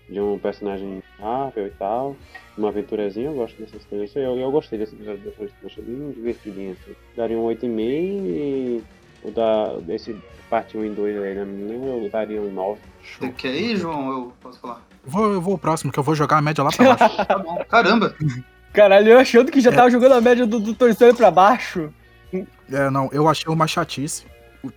[0.08, 2.16] de um personagem rápido e tal.
[2.58, 4.14] Uma aventurazinha, eu gosto dessas coisas.
[4.16, 6.94] Eu, eu gostei desse episódio do achei bem divertidinho assim.
[7.16, 8.84] Daria um 8,5 e
[9.22, 9.76] o da.
[9.78, 10.16] desse
[10.50, 12.80] parte 1 e 2 aí da menina, eu daria um 9.
[13.02, 14.10] Você quer ir, João?
[14.10, 14.86] Eu posso falar?
[15.04, 17.16] Vou, eu vou o próximo, que eu vou jogar a média lá pra baixo.
[17.24, 17.64] Tá bom.
[17.68, 18.14] Caramba!
[18.72, 21.92] Caralho, eu achando que já tava jogando a média do Doutor Estranho pra baixo.
[22.70, 24.24] É, não, eu achei uma chatice.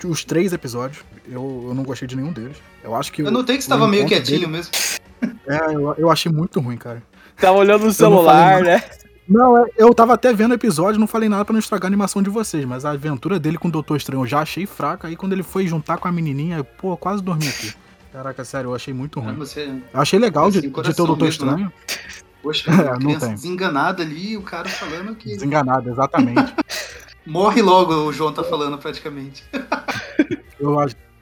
[0.05, 2.57] Os três episódios, eu, eu não gostei de nenhum deles.
[2.83, 3.21] Eu acho que.
[3.21, 4.71] Eu notei que você tava meio quietinho dele- mesmo.
[5.47, 7.01] É, eu, eu achei muito ruim, cara.
[7.37, 8.83] Tava olhando no celular, né?
[9.27, 11.87] Não, é- eu tava até vendo o episódio, não falei nada pra não estragar a
[11.87, 15.07] animação de vocês, mas a aventura dele com o Doutor Estranho eu já achei fraca.
[15.07, 17.73] Aí quando ele foi juntar com a menininha, pô, quase dormi aqui.
[18.11, 19.27] Caraca, sério, eu achei muito ruim.
[19.29, 19.71] Caramba, você.
[19.93, 21.51] Eu achei legal de, Assim, de ter o Doutor mesmo, né?
[21.53, 21.73] Estranho.
[22.43, 23.33] Poxa, É, não tem.
[23.33, 25.29] desenganada ali e o cara falando que.
[25.29, 26.53] Desenganado, exatamente.
[27.25, 29.43] Morre logo, o João tá falando praticamente.
[30.57, 30.73] Eu,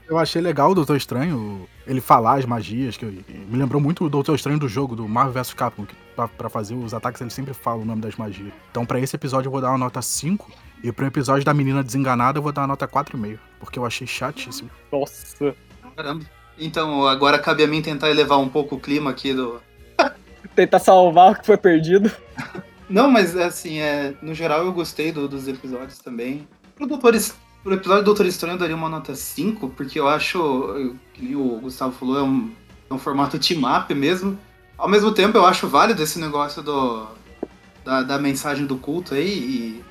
[0.07, 4.05] eu achei legal o Doutor Estranho, ele falar as magias, que eu- me lembrou muito
[4.05, 7.19] o Doutor Estranho do jogo, do Marvel vs Capcom, que pra, pra fazer os ataques
[7.19, 8.53] ele sempre fala o nome das magias.
[8.69, 10.51] Então pra esse episódio eu vou dar uma nota 5,
[10.83, 14.05] e pro episódio da menina desenganada eu vou dar uma nota 4,5, porque eu achei
[14.05, 14.69] chatíssimo.
[14.91, 15.55] Nossa.
[15.95, 16.23] Caramba.
[16.59, 19.59] Então, agora cabe a mim tentar elevar um pouco o clima aqui do.
[20.55, 22.11] Tentar salvar o que foi perdido.
[22.89, 26.47] Não, mas assim, é, no geral eu gostei do- dos episódios também.
[26.75, 27.13] Pro, Doutor,
[27.63, 31.23] pro episódio do Doutor Estranho eu daria uma nota 5, porque eu acho, eu- que
[31.23, 32.51] nem o Gustavo falou, é um,
[32.89, 34.37] é um formato team-up mesmo.
[34.77, 37.07] Ao mesmo tempo eu acho válido esse negócio do,
[37.85, 39.83] da, da mensagem do culto aí e...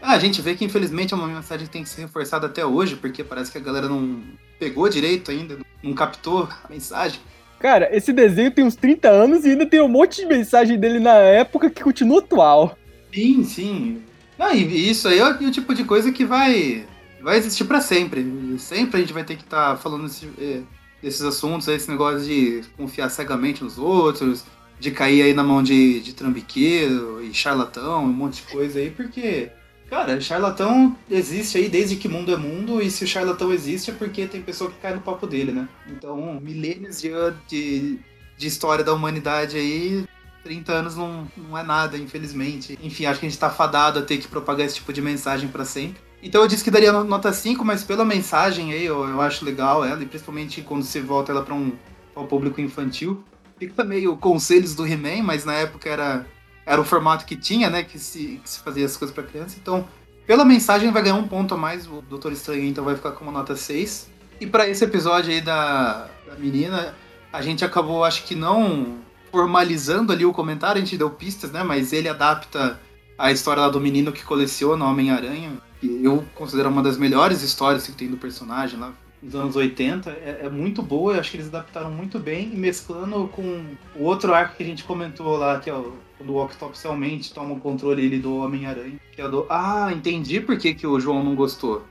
[0.00, 2.66] Ah, a gente vê que infelizmente é uma mensagem que tem que ser reforçada até
[2.66, 4.20] hoje, porque parece que a galera não
[4.58, 7.20] pegou direito ainda, não captou a mensagem.
[7.62, 10.98] Cara, esse desenho tem uns 30 anos e ainda tem um monte de mensagem dele
[10.98, 12.76] na época que continua atual.
[13.14, 14.02] Sim, sim.
[14.36, 16.84] Ah, e isso aí é o, tipo de coisa que vai
[17.20, 18.26] vai existir para sempre.
[18.58, 20.62] Sempre a gente vai ter que estar tá falando desse, é,
[21.00, 24.44] desses assuntos, esse negócio de confiar cegamente nos outros,
[24.80, 28.90] de cair aí na mão de, de trambiqueiro e charlatão, um monte de coisa aí,
[28.90, 29.52] porque,
[29.92, 33.94] cara, charlatão existe aí desde que mundo é mundo, e se o charlatão existe é
[33.94, 35.68] porque tem pessoa que cai no papo dele, né?
[35.86, 37.10] Então, milênios de,
[37.46, 40.06] de, história da humanidade aí
[40.44, 42.78] 30 anos não, não é nada, infelizmente.
[42.82, 45.50] Enfim, acho que a gente tá fadado a ter que propagar esse tipo de mensagem
[45.50, 46.00] para sempre.
[46.22, 49.84] Então eu disse que daria nota 5, mas pela mensagem aí eu, eu acho legal
[49.84, 51.70] ela, e principalmente quando você volta ela para um,
[52.14, 53.22] pra um público infantil.
[53.58, 56.26] Fica meio conselhos do He-Man, mas na época era,
[56.64, 57.82] era o formato que tinha, né?
[57.82, 59.56] Que se, que se fazia as coisas para criança.
[59.60, 59.86] Então,
[60.26, 61.86] pela mensagem vai ganhar um ponto a mais.
[61.86, 64.10] O Doutor Estranho então vai ficar com uma nota 6.
[64.40, 66.94] E para esse episódio aí da, da menina,
[67.32, 68.98] a gente acabou, acho que não
[69.30, 71.62] formalizando ali o comentário, a gente deu pistas, né?
[71.62, 72.78] Mas ele adapta
[73.18, 75.52] a história lá do menino que coleciona Homem-Aranha.
[75.82, 80.10] Eu considero uma das melhores histórias que tem do personagem lá nos anos 80.
[80.10, 83.64] É, é, muito boa, eu acho que eles adaptaram muito bem, mesclando com
[83.96, 87.34] o outro arco que a gente comentou lá, que é o quando o Octopus realmente
[87.34, 88.98] toma o controle ele do Homem-Aranha.
[89.12, 89.44] Que é do.
[89.50, 91.84] Ah, entendi por que, que o João não gostou.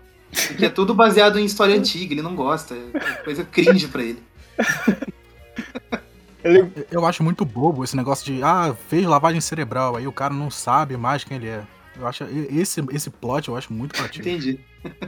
[0.47, 2.73] Porque é tudo baseado em história antiga, ele não gosta.
[2.73, 4.23] É coisa cringe pra ele.
[6.43, 6.71] Ele...
[6.89, 10.49] Eu acho muito bobo esse negócio de, ah, fez lavagem cerebral, aí o cara não
[10.49, 11.61] sabe mais quem ele é.
[11.95, 14.27] Eu acho esse, esse plot eu acho muito criativo.
[14.27, 14.59] Entendi.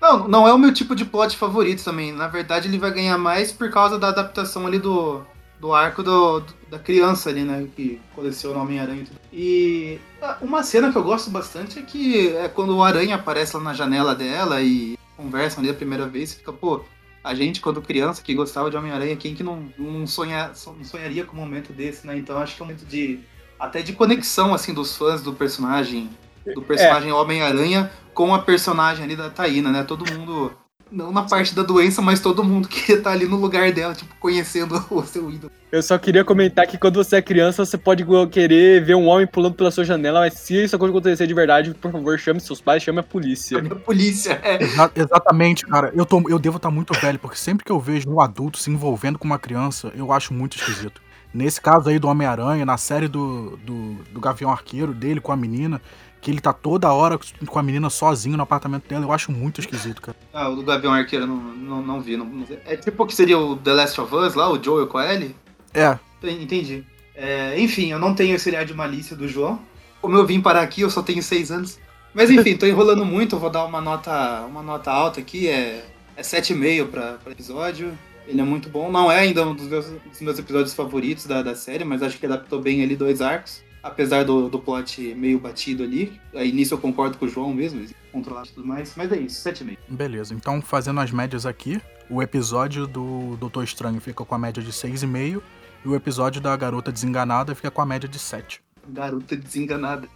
[0.00, 2.10] Não, não é o meu tipo de plot favorito também.
[2.10, 5.22] Na verdade, ele vai ganhar mais por causa da adaptação ali do,
[5.60, 7.68] do arco do, do da criança ali, né?
[7.76, 9.20] Que coleciona o Homem-Aranha e tudo.
[9.32, 13.56] E ah, uma cena que eu gosto bastante é que é quando o Aranha aparece
[13.56, 16.82] lá na janela dela e conversam ali a primeira vez, fica, pô,
[17.22, 21.24] a gente, quando criança, que gostava de Homem-Aranha, quem que não, não, sonha, não sonharia
[21.24, 22.16] com um momento desse, né?
[22.16, 23.20] Então acho que é um momento de.
[23.58, 26.08] até de conexão, assim, dos fãs do personagem.
[26.54, 27.12] Do personagem é.
[27.12, 29.84] Homem-Aranha com a personagem ali da Taína, né?
[29.84, 30.56] Todo mundo
[30.90, 34.14] não na parte da doença, mas todo mundo queria estar ali no lugar dela, tipo,
[34.18, 35.52] conhecendo o seu ídolo.
[35.70, 39.26] Eu só queria comentar que quando você é criança, você pode querer ver um homem
[39.26, 42.82] pulando pela sua janela, mas se isso acontecer de verdade, por favor, chame seus pais,
[42.82, 43.58] chame a polícia.
[43.58, 44.62] Chame a polícia, é.
[44.62, 45.92] Exa exatamente, cara.
[45.94, 48.68] Eu, tô, eu devo estar muito velho, porque sempre que eu vejo um adulto se
[48.68, 51.00] envolvendo com uma criança, eu acho muito esquisito.
[51.32, 55.36] Nesse caso aí do Homem-Aranha, na série do, do, do Gavião Arqueiro, dele com a
[55.36, 55.80] menina,
[56.20, 59.04] que ele tá toda hora com a menina sozinho no apartamento dela.
[59.04, 60.16] Eu acho muito esquisito, cara.
[60.32, 62.16] Ah, o do Gavião Arqueiro não, não, não vi.
[62.16, 62.44] Não.
[62.66, 65.12] É tipo o que seria o The Last of Us lá, o Joel com a
[65.12, 65.34] Ellie?
[65.72, 65.98] É.
[66.22, 66.84] Entendi.
[67.14, 69.60] É, enfim, eu não tenho esse olhar de malícia do João.
[70.02, 71.78] Como eu vim parar aqui, eu só tenho seis anos.
[72.12, 75.84] Mas enfim, tô enrolando muito, eu vou dar uma nota, uma nota alta aqui, é,
[76.16, 77.96] é 7,5 para episódio.
[78.26, 78.90] Ele é muito bom.
[78.90, 82.18] Não é ainda um dos meus, dos meus episódios favoritos da, da série, mas acho
[82.18, 86.20] que adaptou bem ali dois arcos apesar do, do plot meio batido ali.
[86.34, 88.94] Aí nisso eu concordo com o João mesmo, controlar e tudo mais.
[88.96, 89.78] Mas é isso, 7,5.
[89.88, 94.62] Beleza, então fazendo as médias aqui, o episódio do Doutor Estranho fica com a média
[94.62, 95.40] de 6,5
[95.84, 98.60] e o episódio da Garota Desenganada fica com a média de 7.
[98.88, 100.08] Garota Desenganada.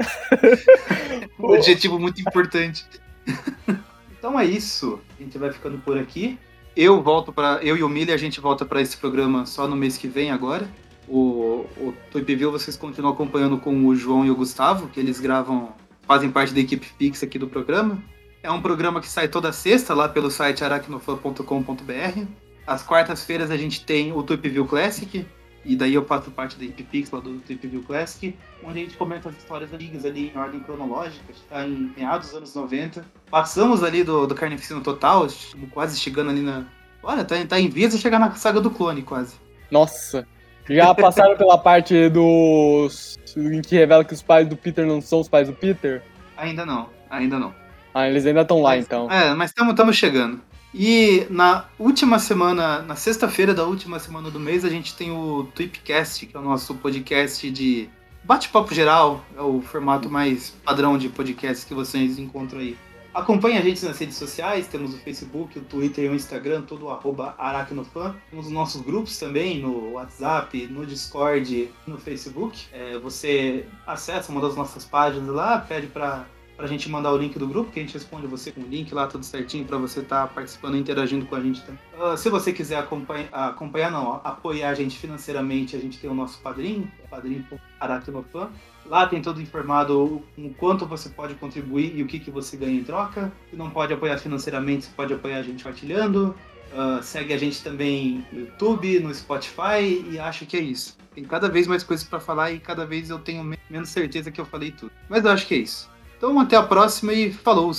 [1.39, 2.85] um adjetivo muito importante.
[4.19, 5.01] então é isso.
[5.19, 6.39] A gente vai ficando por aqui.
[6.77, 9.77] Eu volto para eu e o Millie a gente volta para esse programa só no
[9.77, 10.69] mês que vem agora.
[11.09, 15.21] O, o Tweep View vocês continuam acompanhando com o João e o Gustavo, que eles
[15.21, 15.73] gravam,
[16.03, 18.03] fazem parte da equipe fixa aqui do programa.
[18.43, 22.27] É um programa que sai toda sexta lá pelo site aracnofan.com.br.
[22.67, 25.27] Às quartas-feiras a gente tem o Tweep View Classic,
[25.65, 28.83] e daí eu faço parte da equipe fixa lá do Tweep View Classic, onde a
[28.83, 33.05] gente comenta as histórias antigas ali em ordem cronológica, está em meados dos anos 90.
[33.31, 35.27] Passamos ali do, do Carnificina Total,
[35.71, 36.67] quase chegando ali na.
[37.03, 39.37] Olha, tá, tá em vias de chegar na saga do clone, quase.
[39.71, 40.27] Nossa!
[40.69, 43.19] Já passaram pela parte dos.
[43.37, 46.03] em que revela que os pais do Peter não são os pais do Peter?
[46.37, 47.55] Ainda não, ainda não.
[47.93, 49.11] Ah, eles ainda estão lá então.
[49.11, 50.41] É, mas estamos chegando.
[50.75, 55.49] E na última semana, na sexta-feira da última semana do mês, a gente tem o
[55.55, 57.89] Tweepcast, que é o nosso podcast de
[58.25, 59.25] bate-papo geral.
[59.37, 62.77] É o formato mais padrão de podcast que vocês encontram aí.
[63.15, 66.89] Acompanhe a gente nas redes sociais, temos o Facebook, o Twitter e o Instagram, tudo
[66.89, 68.17] arroba aracnofan.
[68.29, 72.67] Temos os nossos grupos também, no WhatsApp, no Discord, no Facebook.
[72.73, 76.27] É, você acessa uma das nossas páginas lá, pede para
[76.57, 78.93] pra gente mandar o link do grupo, que a gente responde você com o link
[78.95, 81.81] lá, tudo certinho, para você estar tá participando e interagindo com a gente também.
[81.99, 86.15] Uh, se você quiser acompanhar, acompanhar não, apoiar a gente financeiramente, a gente tem o
[86.15, 88.51] nosso padrinho, padrinho.aracnofan.
[88.87, 92.79] Lá tem tudo informado o quanto você pode contribuir e o que, que você ganha
[92.79, 93.33] em troca.
[93.51, 96.35] Se não pode apoiar financeiramente, você pode apoiar a gente partilhando.
[96.73, 100.97] Uh, segue a gente também no YouTube, no Spotify e acho que é isso.
[101.15, 104.41] Tem cada vez mais coisas para falar e cada vez eu tenho menos certeza que
[104.41, 104.91] eu falei tudo.
[105.09, 105.89] Mas eu acho que é isso.
[106.17, 107.73] Então até a próxima e falou!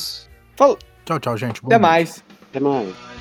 [0.56, 0.80] Falou!
[1.06, 1.62] Tchau, tchau, gente.
[1.62, 1.92] Boa Até noite.
[1.92, 2.24] mais.
[2.50, 3.15] Até mais.